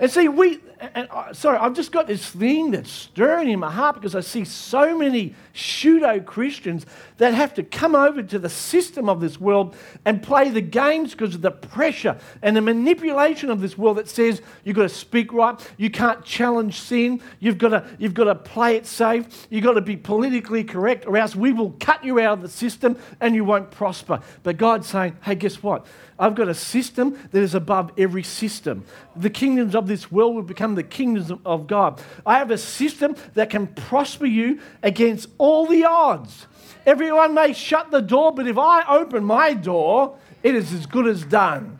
And 0.00 0.10
see, 0.10 0.26
we, 0.26 0.58
and, 0.94 1.08
uh, 1.10 1.32
sorry, 1.32 1.58
I've 1.58 1.74
just 1.74 1.92
got 1.92 2.08
this 2.08 2.28
thing 2.28 2.72
that's 2.72 2.90
stirring 2.90 3.48
in 3.48 3.60
my 3.60 3.70
heart 3.70 3.94
because 3.94 4.16
I 4.16 4.20
see 4.20 4.44
so 4.44 4.98
many 4.98 5.34
pseudo 5.54 6.20
Christians 6.20 6.86
that 7.18 7.34
have 7.34 7.54
to 7.54 7.62
come 7.62 7.94
over 7.94 8.22
to 8.22 8.38
the 8.38 8.48
system 8.48 9.08
of 9.08 9.20
this 9.20 9.40
world 9.40 9.76
and 10.04 10.20
play 10.20 10.50
the 10.50 10.60
games 10.60 11.12
because 11.12 11.36
of 11.36 11.42
the 11.42 11.52
pressure 11.52 12.18
and 12.42 12.56
the 12.56 12.60
manipulation 12.60 13.48
of 13.48 13.60
this 13.60 13.78
world 13.78 13.98
that 13.98 14.08
says 14.08 14.42
you've 14.64 14.74
got 14.74 14.82
to 14.82 14.88
speak 14.88 15.32
right, 15.32 15.60
you 15.76 15.88
can't 15.88 16.24
challenge 16.24 16.80
sin, 16.80 17.20
you've 17.38 17.58
got 17.58 17.68
to, 17.68 17.84
you've 17.98 18.14
got 18.14 18.24
to 18.24 18.34
play 18.34 18.74
it 18.74 18.86
safe, 18.86 19.46
you've 19.50 19.64
got 19.64 19.74
to 19.74 19.80
be 19.80 19.96
politically 19.96 20.64
correct, 20.64 21.06
or 21.06 21.16
else 21.16 21.36
we 21.36 21.52
will 21.52 21.70
cut 21.78 22.02
you 22.04 22.18
out 22.18 22.34
of 22.34 22.42
the 22.42 22.48
system 22.48 22.98
and 23.20 23.36
you 23.36 23.44
won't 23.44 23.70
prosper. 23.70 24.20
But 24.42 24.56
God's 24.56 24.88
saying, 24.88 25.16
hey, 25.22 25.36
guess 25.36 25.62
what? 25.62 25.86
I've 26.18 26.34
got 26.34 26.48
a 26.48 26.54
system 26.54 27.18
that 27.32 27.42
is 27.42 27.54
above 27.54 27.90
every 27.98 28.22
system. 28.22 28.84
The 29.16 29.30
kingdoms 29.30 29.74
of 29.74 29.88
this 29.88 30.12
world 30.12 30.36
will 30.36 30.42
become 30.42 30.71
the 30.74 30.82
kingdoms 30.82 31.32
of 31.44 31.66
God. 31.66 32.00
I 32.24 32.38
have 32.38 32.50
a 32.50 32.58
system 32.58 33.16
that 33.34 33.50
can 33.50 33.66
prosper 33.66 34.26
you 34.26 34.60
against 34.82 35.28
all 35.38 35.66
the 35.66 35.84
odds. 35.84 36.46
Everyone 36.84 37.34
may 37.34 37.52
shut 37.52 37.90
the 37.90 38.02
door, 38.02 38.32
but 38.32 38.46
if 38.46 38.58
I 38.58 38.84
open 38.88 39.24
my 39.24 39.54
door, 39.54 40.18
it 40.42 40.54
is 40.54 40.72
as 40.72 40.86
good 40.86 41.06
as 41.06 41.24
done. 41.24 41.78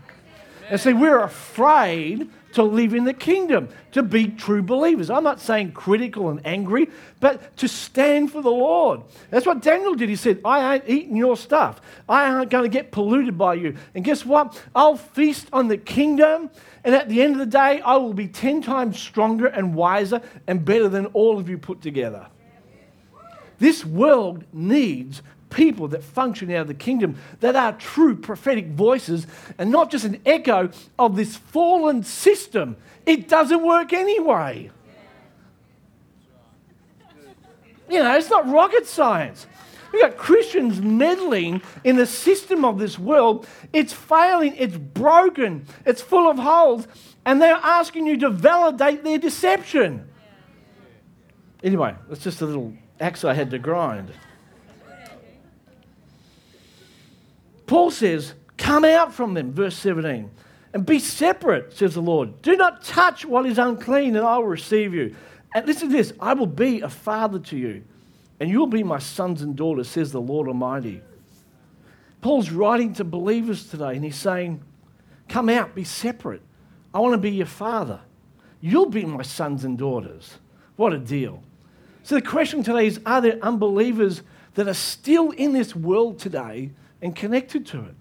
And 0.70 0.80
see, 0.80 0.92
we're 0.92 1.22
afraid 1.22 2.30
to 2.52 2.62
live 2.62 2.94
in 2.94 3.04
the 3.04 3.14
kingdom, 3.14 3.68
to 3.92 4.02
be 4.02 4.28
true 4.28 4.62
believers. 4.62 5.10
I'm 5.10 5.24
not 5.24 5.40
saying 5.40 5.72
critical 5.72 6.30
and 6.30 6.44
angry, 6.46 6.88
but 7.20 7.56
to 7.58 7.68
stand 7.68 8.32
for 8.32 8.42
the 8.42 8.50
Lord. 8.50 9.02
That's 9.30 9.46
what 9.46 9.62
Daniel 9.62 9.94
did. 9.94 10.08
He 10.08 10.16
said, 10.16 10.40
I 10.44 10.74
ain't 10.74 10.88
eating 10.88 11.16
your 11.16 11.36
stuff. 11.36 11.80
I 12.08 12.28
aren't 12.30 12.50
going 12.50 12.64
to 12.64 12.70
get 12.70 12.92
polluted 12.92 13.36
by 13.36 13.54
you. 13.54 13.76
And 13.94 14.04
guess 14.04 14.24
what? 14.24 14.62
I'll 14.74 14.96
feast 14.96 15.48
on 15.52 15.68
the 15.68 15.76
kingdom. 15.76 16.50
And 16.84 16.94
at 16.94 17.08
the 17.08 17.22
end 17.22 17.34
of 17.34 17.38
the 17.38 17.46
day, 17.46 17.80
I 17.80 17.96
will 17.96 18.14
be 18.14 18.28
10 18.28 18.62
times 18.62 18.98
stronger 18.98 19.46
and 19.46 19.74
wiser 19.74 20.20
and 20.46 20.64
better 20.64 20.88
than 20.88 21.06
all 21.06 21.38
of 21.38 21.48
you 21.48 21.58
put 21.58 21.80
together. 21.80 22.26
This 23.58 23.84
world 23.84 24.44
needs 24.52 25.22
people 25.52 25.88
that 25.88 26.02
function 26.02 26.50
out 26.50 26.62
of 26.62 26.68
the 26.68 26.74
kingdom 26.74 27.16
that 27.40 27.54
are 27.54 27.72
true 27.72 28.16
prophetic 28.16 28.68
voices 28.68 29.26
and 29.58 29.70
not 29.70 29.90
just 29.90 30.04
an 30.04 30.20
echo 30.26 30.70
of 30.98 31.16
this 31.16 31.36
fallen 31.36 32.02
system. 32.02 32.76
It 33.06 33.28
doesn't 33.28 33.62
work 33.62 33.92
anyway. 33.92 34.70
You 37.88 37.98
know, 37.98 38.16
it's 38.16 38.30
not 38.30 38.48
rocket 38.48 38.86
science. 38.86 39.46
We've 39.92 40.00
got 40.00 40.16
Christians 40.16 40.80
meddling 40.80 41.60
in 41.84 41.96
the 41.96 42.06
system 42.06 42.64
of 42.64 42.78
this 42.78 42.98
world. 42.98 43.46
It's 43.74 43.92
failing, 43.92 44.54
it's 44.56 44.76
broken, 44.76 45.66
it's 45.84 46.00
full 46.00 46.30
of 46.30 46.38
holes, 46.38 46.88
and 47.26 47.42
they're 47.42 47.60
asking 47.62 48.06
you 48.06 48.16
to 48.20 48.30
validate 48.30 49.04
their 49.04 49.18
deception. 49.18 50.08
Anyway, 51.62 51.94
that's 52.08 52.24
just 52.24 52.40
a 52.40 52.46
little 52.46 52.72
axe 52.98 53.24
I 53.24 53.34
had 53.34 53.50
to 53.50 53.58
grind. 53.58 54.12
Paul 57.72 57.90
says, 57.90 58.34
Come 58.58 58.84
out 58.84 59.14
from 59.14 59.32
them, 59.32 59.50
verse 59.50 59.74
17, 59.78 60.30
and 60.74 60.84
be 60.84 60.98
separate, 60.98 61.72
says 61.72 61.94
the 61.94 62.02
Lord. 62.02 62.42
Do 62.42 62.54
not 62.54 62.84
touch 62.84 63.24
what 63.24 63.46
is 63.46 63.56
unclean, 63.56 64.14
and 64.14 64.26
I 64.26 64.36
will 64.36 64.46
receive 64.46 64.92
you. 64.92 65.16
And 65.54 65.66
listen 65.66 65.88
to 65.88 65.96
this 65.96 66.12
I 66.20 66.34
will 66.34 66.44
be 66.44 66.82
a 66.82 66.90
father 66.90 67.38
to 67.38 67.56
you, 67.56 67.82
and 68.38 68.50
you'll 68.50 68.66
be 68.66 68.82
my 68.82 68.98
sons 68.98 69.40
and 69.40 69.56
daughters, 69.56 69.88
says 69.88 70.12
the 70.12 70.20
Lord 70.20 70.48
Almighty. 70.48 71.00
Paul's 72.20 72.50
writing 72.50 72.92
to 72.92 73.04
believers 73.04 73.66
today, 73.70 73.94
and 73.94 74.04
he's 74.04 74.16
saying, 74.16 74.62
Come 75.30 75.48
out, 75.48 75.74
be 75.74 75.84
separate. 75.84 76.42
I 76.92 76.98
want 76.98 77.14
to 77.14 77.18
be 77.18 77.30
your 77.30 77.46
father. 77.46 78.00
You'll 78.60 78.90
be 78.90 79.06
my 79.06 79.22
sons 79.22 79.64
and 79.64 79.78
daughters. 79.78 80.36
What 80.76 80.92
a 80.92 80.98
deal. 80.98 81.42
So 82.02 82.16
the 82.16 82.20
question 82.20 82.62
today 82.62 82.86
is 82.86 83.00
Are 83.06 83.22
there 83.22 83.38
unbelievers 83.40 84.20
that 84.56 84.68
are 84.68 84.74
still 84.74 85.30
in 85.30 85.54
this 85.54 85.74
world 85.74 86.18
today 86.18 86.72
and 87.02 87.14
connected 87.14 87.66
to 87.66 87.80
it? 87.84 87.94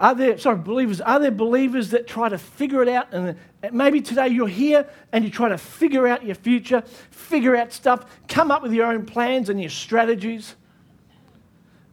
Are 0.00 0.14
there, 0.14 0.38
sorry, 0.38 0.58
believers, 0.58 1.00
are 1.00 1.18
there 1.18 1.30
believers 1.30 1.90
that 1.90 2.06
try 2.06 2.28
to 2.28 2.38
figure 2.38 2.82
it 2.82 2.88
out? 2.88 3.08
And 3.12 3.36
uh, 3.64 3.70
maybe 3.72 4.00
today 4.00 4.28
you're 4.28 4.46
here 4.46 4.88
and 5.12 5.24
you 5.24 5.30
try 5.30 5.48
to 5.48 5.58
figure 5.58 6.06
out 6.06 6.24
your 6.24 6.36
future, 6.36 6.82
figure 7.10 7.56
out 7.56 7.72
stuff, 7.72 8.04
come 8.28 8.50
up 8.50 8.62
with 8.62 8.72
your 8.72 8.86
own 8.86 9.06
plans 9.06 9.48
and 9.48 9.60
your 9.60 9.70
strategies. 9.70 10.54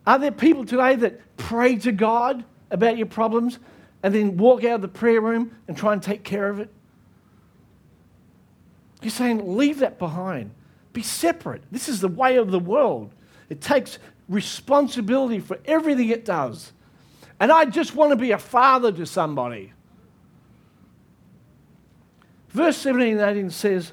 Are 0.06 0.20
there 0.20 0.32
people 0.32 0.66
today 0.66 0.96
that 0.98 1.38
pray 1.38 1.78
to 1.78 1.92
God 1.92 2.44
about 2.70 2.98
your 2.98 3.08
problems 3.08 3.58
and 4.04 4.14
then 4.14 4.38
walk 4.38 4.64
out 4.64 4.76
of 4.76 4.82
the 4.82 4.88
prayer 4.88 5.20
room 5.20 5.56
and 5.68 5.76
try 5.76 5.94
and 5.94 6.04
take 6.04 6.24
care 6.24 6.48
of 6.48 6.60
it? 6.60 6.72
You're 9.02 9.10
saying, 9.10 9.58
leave 9.58 9.80
that 9.80 9.98
behind. 9.98 10.52
Be 10.94 11.02
separate. 11.02 11.64
This 11.72 11.90
is 11.90 12.02
the 12.02 12.08
way 12.08 12.38
of 12.38 12.52
the 12.52 12.60
world. 12.60 13.14
It 13.50 13.62
takes 13.62 13.98
responsibility 14.28 15.40
for 15.40 15.60
everything 15.66 16.10
it 16.10 16.26
does. 16.26 16.74
And 17.40 17.52
I 17.52 17.66
just 17.66 17.96
want 17.96 18.12
to 18.12 18.16
be 18.16 18.32
a 18.32 18.38
father 18.38 18.92
to 18.92 19.06
somebody. 19.06 19.74
Verse 22.50 22.78
17 22.78 23.20
and 23.20 23.38
18 23.38 23.50
says, 23.50 23.92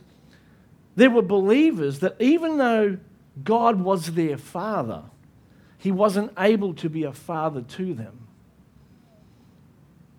There 0.94 1.10
were 1.10 1.22
believers 1.22 1.98
that 1.98 2.16
even 2.20 2.58
though 2.58 2.98
God 3.42 3.80
was 3.80 4.12
their 4.12 4.38
father, 4.38 5.02
he 5.78 5.90
wasn't 5.90 6.32
able 6.38 6.74
to 6.74 6.88
be 6.88 7.02
a 7.02 7.12
father 7.12 7.62
to 7.62 7.94
them. 7.94 8.28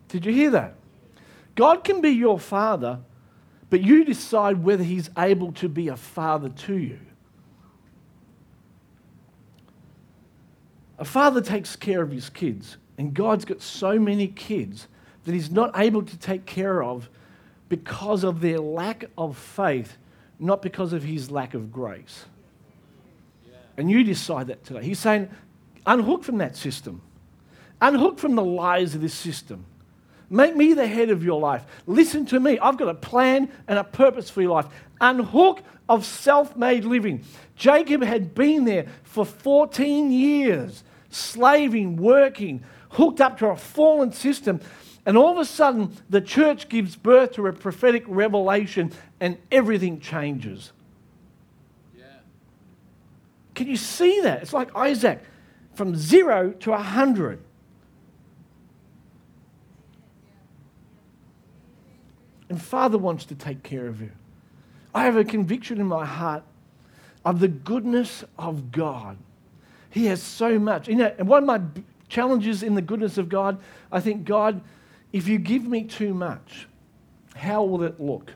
Did 0.09 0.25
you 0.25 0.33
hear 0.33 0.51
that? 0.51 0.75
God 1.55 1.83
can 1.83 2.01
be 2.01 2.09
your 2.09 2.37
father, 2.37 2.99
but 3.69 3.81
you 3.81 4.03
decide 4.03 4.63
whether 4.63 4.83
he's 4.83 5.09
able 5.17 5.53
to 5.53 5.69
be 5.69 5.87
a 5.87 5.95
father 5.95 6.49
to 6.49 6.75
you. 6.75 6.99
A 11.03 11.05
father 11.05 11.41
takes 11.41 11.75
care 11.75 12.01
of 12.01 12.11
his 12.11 12.29
kids, 12.29 12.77
and 12.97 13.13
God's 13.13 13.43
got 13.43 13.61
so 13.61 13.99
many 13.99 14.25
kids 14.25 14.87
that 15.25 15.33
he's 15.33 15.51
not 15.51 15.77
able 15.77 16.01
to 16.01 16.17
take 16.17 16.45
care 16.45 16.81
of 16.81 17.09
because 17.67 18.23
of 18.23 18.39
their 18.39 18.59
lack 18.59 19.03
of 19.17 19.37
faith, 19.37 19.97
not 20.39 20.61
because 20.61 20.93
of 20.93 21.03
his 21.03 21.29
lack 21.29 21.55
of 21.55 21.73
grace. 21.73 22.23
And 23.75 23.91
you 23.91 24.05
decide 24.05 24.47
that 24.47 24.63
today. 24.63 24.81
He's 24.81 24.97
saying, 24.97 25.29
unhook 25.85 26.23
from 26.23 26.37
that 26.37 26.55
system, 26.55 27.01
unhook 27.81 28.17
from 28.17 28.35
the 28.35 28.45
lies 28.45 28.95
of 28.95 29.01
this 29.01 29.13
system. 29.13 29.65
Make 30.29 30.55
me 30.55 30.71
the 30.71 30.87
head 30.87 31.09
of 31.09 31.21
your 31.21 31.41
life. 31.41 31.65
Listen 31.85 32.25
to 32.27 32.39
me. 32.39 32.57
I've 32.59 32.77
got 32.77 32.87
a 32.87 32.93
plan 32.93 33.51
and 33.67 33.77
a 33.77 33.83
purpose 33.83 34.29
for 34.29 34.41
your 34.41 34.51
life. 34.51 34.67
Unhook 35.01 35.63
of 35.89 36.05
self 36.05 36.55
made 36.55 36.85
living. 36.85 37.25
Jacob 37.57 38.01
had 38.03 38.33
been 38.33 38.63
there 38.63 38.85
for 39.03 39.25
14 39.25 40.09
years 40.09 40.81
slaving, 41.13 41.97
working, 41.97 42.63
hooked 42.89 43.21
up 43.21 43.37
to 43.39 43.47
a 43.47 43.55
fallen 43.55 44.11
system. 44.11 44.59
And 45.05 45.17
all 45.17 45.31
of 45.31 45.37
a 45.37 45.45
sudden, 45.45 45.95
the 46.09 46.21
church 46.21 46.69
gives 46.69 46.95
birth 46.95 47.33
to 47.33 47.47
a 47.47 47.53
prophetic 47.53 48.03
revelation 48.07 48.91
and 49.19 49.37
everything 49.51 49.99
changes. 49.99 50.71
Yeah. 51.97 52.05
Can 53.53 53.67
you 53.67 53.77
see 53.77 54.21
that? 54.21 54.41
It's 54.41 54.53
like 54.53 54.75
Isaac 54.75 55.21
from 55.75 55.95
zero 55.95 56.51
to 56.51 56.73
a 56.73 56.77
hundred. 56.77 57.39
And 62.49 62.61
Father 62.61 62.97
wants 62.97 63.25
to 63.25 63.35
take 63.35 63.63
care 63.63 63.87
of 63.87 63.99
you. 63.99 64.11
I 64.93 65.05
have 65.05 65.17
a 65.17 65.23
conviction 65.23 65.81
in 65.81 65.87
my 65.87 66.05
heart 66.05 66.43
of 67.25 67.39
the 67.39 67.47
goodness 67.47 68.23
of 68.37 68.71
God. 68.71 69.17
He 69.93 70.07
has 70.07 70.21
so 70.21 70.59
much. 70.59 70.87
You 70.87 70.95
know, 70.95 71.15
and 71.17 71.27
one 71.27 71.43
of 71.43 71.47
my 71.47 71.61
challenges 72.09 72.63
in 72.63 72.75
the 72.75 72.81
goodness 72.81 73.17
of 73.17 73.29
God, 73.29 73.59
I 73.91 73.99
think 73.99 74.25
God 74.25 74.61
if 75.13 75.27
you 75.27 75.37
give 75.37 75.63
me 75.63 75.83
too 75.83 76.13
much, 76.13 76.67
how 77.35 77.63
will 77.63 77.83
it 77.83 78.01
look? 78.01 78.33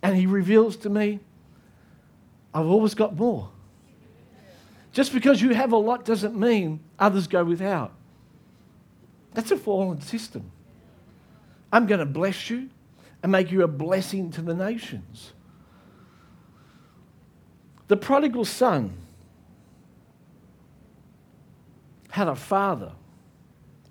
And 0.00 0.16
he 0.16 0.26
reveals 0.26 0.76
to 0.78 0.88
me, 0.88 1.18
I've 2.54 2.66
always 2.66 2.94
got 2.94 3.16
more. 3.16 3.50
Just 4.92 5.12
because 5.12 5.42
you 5.42 5.50
have 5.54 5.72
a 5.72 5.76
lot 5.76 6.04
doesn't 6.04 6.38
mean 6.38 6.80
others 6.98 7.26
go 7.26 7.44
without. 7.44 7.92
That's 9.34 9.50
a 9.50 9.56
fallen 9.56 10.00
system. 10.00 10.50
I'm 11.72 11.86
going 11.86 12.00
to 12.00 12.06
bless 12.06 12.48
you 12.48 12.70
and 13.22 13.30
make 13.30 13.50
you 13.52 13.62
a 13.62 13.68
blessing 13.68 14.30
to 14.32 14.42
the 14.42 14.54
nations. 14.54 15.32
The 17.90 17.96
prodigal 17.96 18.44
son 18.44 18.92
had 22.08 22.28
a 22.28 22.36
father, 22.36 22.92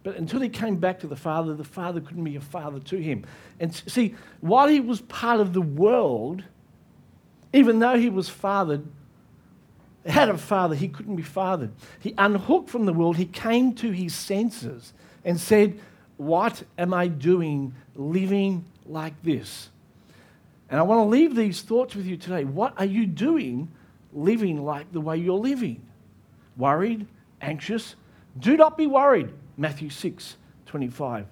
but 0.04 0.16
until 0.16 0.40
he 0.40 0.48
came 0.48 0.78
back 0.78 1.02
to 1.02 1.08
the 1.08 1.18
father, 1.18 1.54
the 1.54 1.66
father 1.66 2.00
couldn't 2.00 2.24
be 2.24 2.38
a 2.38 2.42
father 2.42 2.80
to 2.80 2.96
him. 2.96 3.26
And 3.60 3.76
see, 3.76 4.16
while 4.40 4.70
he 4.70 4.80
was 4.80 5.02
part 5.02 5.42
of 5.42 5.52
the 5.52 5.62
world, 5.62 6.46
even 7.52 7.80
though 7.80 7.98
he 7.98 8.10
was 8.10 8.30
fathered, 8.30 8.86
had 10.06 10.30
a 10.30 10.38
father, 10.38 10.76
he 10.76 10.88
couldn't 10.88 11.18
be 11.18 11.22
fathered. 11.22 11.74
He 12.00 12.14
unhooked 12.18 12.70
from 12.70 12.86
the 12.86 12.94
world, 12.94 13.18
he 13.18 13.26
came 13.26 13.74
to 13.74 13.92
his 13.92 14.16
senses 14.16 14.94
and 15.26 15.38
said, 15.38 15.78
What 16.16 16.64
am 16.78 16.94
I 16.94 17.10
doing 17.10 17.76
living 17.96 18.64
like 18.86 19.22
this? 19.24 19.68
And 20.70 20.80
I 20.80 20.84
want 20.84 21.00
to 21.00 21.10
leave 21.10 21.36
these 21.36 21.62
thoughts 21.62 21.96
with 21.96 22.06
you 22.06 22.16
today. 22.16 22.46
What 22.46 22.76
are 22.78 22.86
you 22.86 23.06
doing 23.06 23.74
living 24.14 24.64
like 24.64 24.92
the 24.92 25.02
way 25.02 25.18
you're 25.18 25.38
living? 25.38 25.86
Worried, 26.58 27.08
anxious? 27.42 27.96
Do 28.38 28.58
not 28.58 28.78
be 28.78 28.88
worried. 28.88 29.30
Matthew 29.58 29.90
6 29.90 30.36
25. 30.66 31.26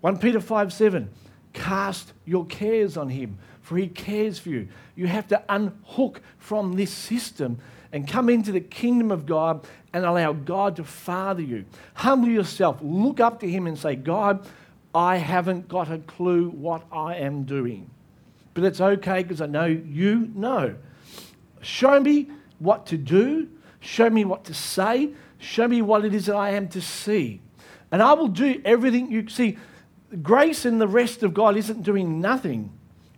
1 0.00 0.18
Peter 0.18 0.40
5 0.40 0.72
7. 0.72 1.10
Cast 1.52 2.12
your 2.24 2.46
cares 2.46 2.96
on 2.96 3.10
him, 3.10 3.38
for 3.60 3.76
he 3.76 3.86
cares 3.86 4.38
for 4.38 4.48
you. 4.48 4.68
You 4.94 5.06
have 5.06 5.28
to 5.28 5.42
unhook 5.48 6.20
from 6.38 6.74
this 6.74 6.90
system 6.90 7.58
and 7.92 8.08
come 8.08 8.28
into 8.28 8.52
the 8.52 8.60
kingdom 8.60 9.10
of 9.10 9.26
God 9.26 9.66
and 9.92 10.04
allow 10.04 10.32
God 10.32 10.76
to 10.76 10.84
father 10.84 11.42
you. 11.42 11.66
Humble 11.94 12.28
yourself, 12.28 12.78
look 12.80 13.20
up 13.20 13.40
to 13.40 13.48
Him 13.48 13.66
and 13.66 13.78
say, 13.78 13.94
God, 13.94 14.46
I 14.94 15.16
haven't 15.16 15.68
got 15.68 15.90
a 15.90 15.98
clue 15.98 16.48
what 16.48 16.82
I 16.90 17.16
am 17.16 17.44
doing. 17.44 17.90
But 18.54 18.64
it's 18.64 18.80
okay 18.80 19.22
because 19.22 19.40
I 19.40 19.46
know 19.46 19.66
you 19.66 20.30
know. 20.34 20.74
Show 21.62 22.00
me 22.00 22.28
what 22.58 22.86
to 22.86 22.98
do, 22.98 23.48
show 23.80 24.10
me 24.10 24.24
what 24.24 24.44
to 24.44 24.54
say, 24.54 25.10
show 25.38 25.66
me 25.66 25.80
what 25.80 26.04
it 26.04 26.14
is 26.14 26.26
that 26.26 26.36
I 26.36 26.50
am 26.50 26.68
to 26.68 26.80
see. 26.80 27.40
And 27.90 28.02
I 28.02 28.12
will 28.12 28.28
do 28.28 28.60
everything 28.64 29.10
you 29.10 29.28
see. 29.28 29.58
Grace 30.22 30.64
and 30.64 30.80
the 30.80 30.88
rest 30.88 31.22
of 31.22 31.32
God 31.32 31.56
isn't 31.56 31.82
doing 31.82 32.20
nothing. 32.20 32.70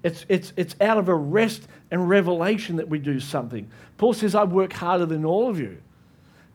It's, 0.03 0.26
it's, 0.28 0.53
it's 0.57 0.76
out 0.80 0.99
of 0.99 1.09
a 1.09 1.14
rest 1.14 1.66
and 1.90 2.09
revelation 2.09 2.76
that 2.76 2.88
we 2.88 2.99
do 2.99 3.18
something. 3.18 3.70
Paul 3.97 4.12
says, 4.12 4.34
I 4.34 4.45
work 4.45 4.72
harder 4.72 5.07
than 5.07 5.24
all 5.24 5.49
of 5.49 5.59
you. 5.59 5.78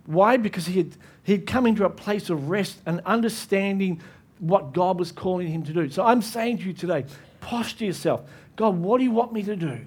Why? 0.06 0.38
Because 0.38 0.66
he 0.66 0.78
had, 0.78 0.96
he 1.24 1.34
had 1.34 1.48
come 1.48 1.66
into 1.66 1.86
a 1.86 1.90
place 1.90 2.30
of 2.30 2.50
rest 2.50 2.80
and 2.86 3.02
understanding 3.06 4.02
what 4.40 4.74
God 4.74 5.00
was 5.00 5.12
calling 5.12 5.48
him 5.48 5.64
to 5.64 5.74
do. 5.74 5.90
So 5.90 6.06
I'm 6.06 6.22
saying 6.22 6.60
to 6.60 6.64
you 6.66 6.74
today, 6.74 7.06
posture 7.42 7.86
yourself. 7.86 8.22
God, 8.56 8.78
what 8.78 8.98
do 8.98 9.04
you 9.04 9.12
want 9.12 9.34
me 9.34 9.44
to 9.44 9.56
do? 9.56 9.80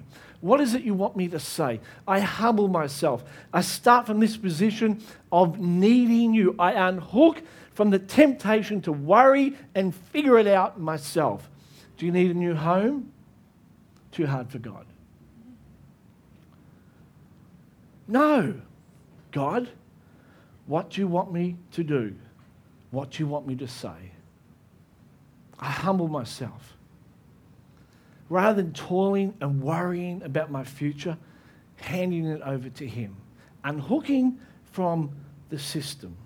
What 0.43 0.59
is 0.59 0.75
it 0.75 0.83
you 0.83 0.93
want 0.93 1.15
me 1.15 1.29
to 1.29 1.39
say? 1.39 1.79
I 2.05 2.19
humble 2.19 2.67
myself. 2.67 3.23
I 3.53 3.61
start 3.61 4.05
from 4.05 4.19
this 4.19 4.35
position 4.35 5.01
of 5.31 5.57
needing 5.57 6.33
you. 6.33 6.53
I 6.59 6.73
unhook 6.89 7.41
from 7.71 7.91
the 7.91 7.99
temptation 7.99 8.81
to 8.81 8.91
worry 8.91 9.55
and 9.73 9.95
figure 9.95 10.37
it 10.37 10.47
out 10.47 10.77
myself. 10.77 11.49
Do 11.95 12.05
you 12.05 12.11
need 12.11 12.29
a 12.29 12.33
new 12.33 12.55
home? 12.55 13.13
too 14.11 14.27
hard 14.27 14.51
for 14.51 14.59
God? 14.59 14.85
No. 18.09 18.55
God, 19.31 19.69
what 20.67 20.89
do 20.89 20.99
you 20.99 21.07
want 21.07 21.31
me 21.31 21.55
to 21.71 21.85
do? 21.85 22.15
What 22.91 23.11
do 23.11 23.23
you 23.23 23.27
want 23.27 23.47
me 23.47 23.55
to 23.55 23.67
say? 23.67 24.11
I 25.57 25.69
humble 25.69 26.09
myself. 26.09 26.75
Rather 28.33 28.63
than 28.63 28.73
toiling 28.73 29.31
and 29.41 29.61
worrying 29.61 30.23
about 30.23 30.49
my 30.49 30.63
future, 30.63 31.15
handing 31.75 32.25
it 32.25 32.41
over 32.41 32.67
to 32.67 32.87
Him, 32.87 33.15
unhooking 33.63 34.39
from 34.71 35.11
the 35.49 35.59
system. 35.59 36.17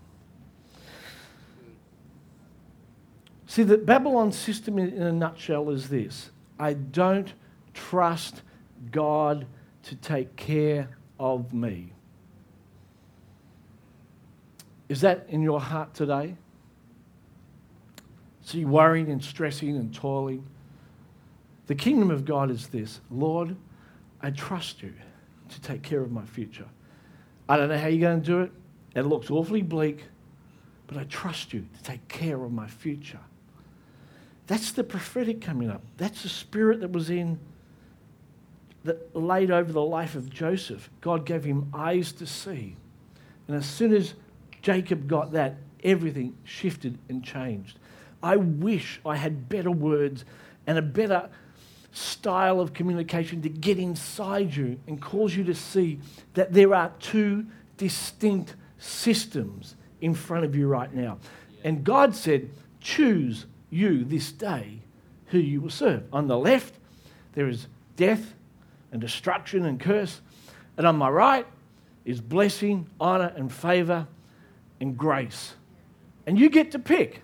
See, 3.45 3.63
the 3.63 3.77
Babylon 3.77 4.31
system 4.31 4.79
in 4.79 5.01
a 5.01 5.11
nutshell 5.11 5.69
is 5.69 5.89
this 5.89 6.29
I 6.57 6.75
don't 6.75 7.33
trust 7.73 8.41
God 8.89 9.45
to 9.83 9.95
take 9.97 10.37
care 10.37 10.87
of 11.19 11.53
me. 11.53 11.91
Is 14.87 15.01
that 15.01 15.25
in 15.27 15.41
your 15.41 15.59
heart 15.59 15.93
today? 15.93 16.37
You're 18.51 18.69
worrying 18.69 19.11
and 19.11 19.21
stressing 19.21 19.75
and 19.75 19.93
toiling. 19.93 20.45
The 21.67 21.75
kingdom 21.75 22.09
of 22.09 22.25
God 22.25 22.49
is 22.49 22.67
this 22.67 23.01
Lord, 23.11 23.55
I 24.21 24.31
trust 24.31 24.81
you 24.81 24.93
to 25.49 25.61
take 25.61 25.83
care 25.83 26.01
of 26.01 26.11
my 26.11 26.25
future. 26.25 26.65
I 27.47 27.57
don't 27.57 27.69
know 27.69 27.77
how 27.77 27.87
you're 27.87 28.09
going 28.09 28.21
to 28.21 28.25
do 28.25 28.41
it. 28.41 28.51
It 28.95 29.03
looks 29.03 29.29
awfully 29.29 29.61
bleak, 29.61 30.03
but 30.87 30.97
I 30.97 31.03
trust 31.03 31.53
you 31.53 31.65
to 31.77 31.83
take 31.83 32.07
care 32.07 32.43
of 32.43 32.51
my 32.51 32.67
future. 32.67 33.19
That's 34.47 34.71
the 34.71 34.83
prophetic 34.83 35.41
coming 35.41 35.69
up. 35.69 35.81
That's 35.97 36.23
the 36.23 36.29
spirit 36.29 36.79
that 36.79 36.91
was 36.91 37.09
in 37.09 37.39
that 38.85 39.15
laid 39.15 39.51
over 39.51 39.71
the 39.71 39.83
life 39.83 40.15
of 40.15 40.29
Joseph. 40.29 40.89
God 41.01 41.25
gave 41.25 41.43
him 41.43 41.69
eyes 41.73 42.13
to 42.13 42.25
see. 42.25 42.77
And 43.47 43.57
as 43.57 43.65
soon 43.65 43.93
as 43.93 44.13
Jacob 44.61 45.07
got 45.07 45.33
that, 45.33 45.57
everything 45.83 46.35
shifted 46.45 46.97
and 47.09 47.23
changed. 47.23 47.79
I 48.23 48.37
wish 48.37 48.99
I 49.05 49.17
had 49.17 49.49
better 49.49 49.71
words 49.71 50.23
and 50.65 50.77
a 50.77 50.81
better 50.81 51.29
style 51.97 52.59
of 52.59 52.73
communication 52.73 53.41
to 53.41 53.49
get 53.49 53.79
inside 53.79 54.55
you 54.55 54.79
and 54.87 55.01
cause 55.01 55.35
you 55.35 55.43
to 55.43 55.55
see 55.55 55.99
that 56.35 56.53
there 56.53 56.73
are 56.75 56.91
two 56.99 57.45
distinct 57.77 58.55
systems 58.77 59.75
in 60.01 60.13
front 60.13 60.45
of 60.45 60.55
you 60.55 60.67
right 60.67 60.93
now. 60.93 61.17
And 61.63 61.83
God 61.83 62.15
said, 62.15 62.51
Choose 62.79 63.47
you 63.69 64.05
this 64.05 64.31
day 64.31 64.79
who 65.27 65.39
you 65.39 65.59
will 65.59 65.71
serve. 65.71 66.03
On 66.13 66.27
the 66.27 66.37
left, 66.37 66.75
there 67.33 67.49
is 67.49 67.67
death 67.95 68.35
and 68.91 69.01
destruction 69.01 69.65
and 69.65 69.79
curse. 69.79 70.21
And 70.77 70.85
on 70.85 70.95
my 70.95 71.09
right 71.09 71.47
is 72.05 72.21
blessing, 72.21 72.87
honor, 72.99 73.33
and 73.35 73.51
favor 73.51 74.07
and 74.79 74.95
grace. 74.95 75.55
And 76.27 76.39
you 76.39 76.49
get 76.49 76.71
to 76.71 76.79
pick. 76.79 77.23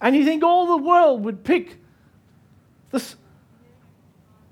And 0.00 0.16
you 0.16 0.24
think 0.24 0.42
all 0.42 0.66
the 0.66 0.82
world 0.82 1.24
would 1.24 1.44
pick 1.44 1.76
this, 2.90 3.16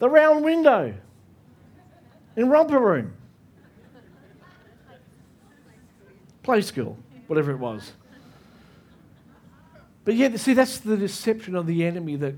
the 0.00 0.08
round 0.08 0.42
window 0.42 0.92
in 2.34 2.48
romper 2.48 2.80
room, 2.80 3.12
play 6.42 6.62
school, 6.62 6.98
whatever 7.28 7.52
it 7.52 7.58
was. 7.58 7.92
But 10.04 10.14
yet, 10.14 10.36
see, 10.40 10.54
that's 10.54 10.78
the 10.78 10.96
deception 10.96 11.54
of 11.54 11.66
the 11.66 11.84
enemy 11.84 12.16
that 12.16 12.34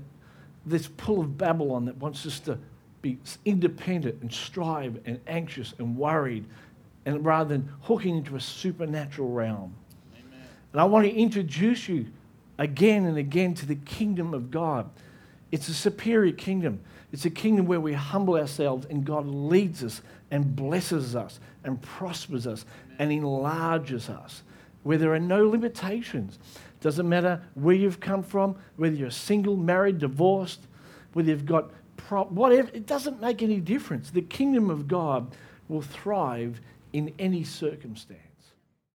this 0.65 0.87
pull 0.87 1.21
of 1.21 1.37
Babylon 1.37 1.85
that 1.85 1.97
wants 1.97 2.25
us 2.25 2.39
to 2.41 2.59
be 3.01 3.17
independent 3.45 4.21
and 4.21 4.31
strive 4.31 4.99
and 5.05 5.19
anxious 5.27 5.73
and 5.79 5.97
worried, 5.97 6.45
and 7.05 7.25
rather 7.25 7.49
than 7.49 7.69
hooking 7.81 8.17
into 8.17 8.35
a 8.35 8.41
supernatural 8.41 9.29
realm. 9.29 9.73
Amen. 10.13 10.47
And 10.73 10.81
I 10.81 10.83
want 10.85 11.05
to 11.05 11.13
introduce 11.13 11.87
you 11.87 12.07
again 12.57 13.05
and 13.05 13.17
again 13.17 13.53
to 13.55 13.65
the 13.65 13.75
kingdom 13.75 14.33
of 14.33 14.51
God. 14.51 14.89
It's 15.51 15.69
a 15.69 15.73
superior 15.73 16.33
kingdom. 16.33 16.81
It's 17.13 17.25
a 17.25 17.29
kingdom 17.29 17.67
where 17.67 17.79
we 17.79 17.93
humble 17.93 18.35
ourselves 18.35 18.87
and 18.89 19.05
God 19.05 19.27
leads 19.27 19.83
us 19.83 20.01
and 20.31 20.55
blesses 20.55 21.15
us 21.15 21.39
and 21.63 21.79
prospers 21.79 22.47
us 22.47 22.65
and 22.97 23.11
enlarges 23.11 24.09
us, 24.09 24.41
where 24.81 24.97
there 24.97 25.13
are 25.13 25.19
no 25.19 25.47
limitations. 25.47 26.39
Doesn't 26.81 27.07
matter 27.07 27.39
where 27.53 27.75
you've 27.75 27.99
come 27.99 28.23
from, 28.23 28.55
whether 28.77 28.95
you're 28.95 29.11
single, 29.11 29.55
married, 29.55 29.99
divorced, 29.99 30.61
whether 31.13 31.29
you've 31.29 31.45
got 31.45 31.69
pro- 31.97 32.25
whatever, 32.25 32.69
it 32.73 32.87
doesn't 32.87 33.21
make 33.21 33.43
any 33.43 33.59
difference. 33.59 34.09
The 34.09 34.23
kingdom 34.23 34.71
of 34.71 34.87
God 34.87 35.35
will 35.69 35.83
thrive 35.83 36.59
in 36.93 37.13
any 37.19 37.43
circumstance. 37.43 38.32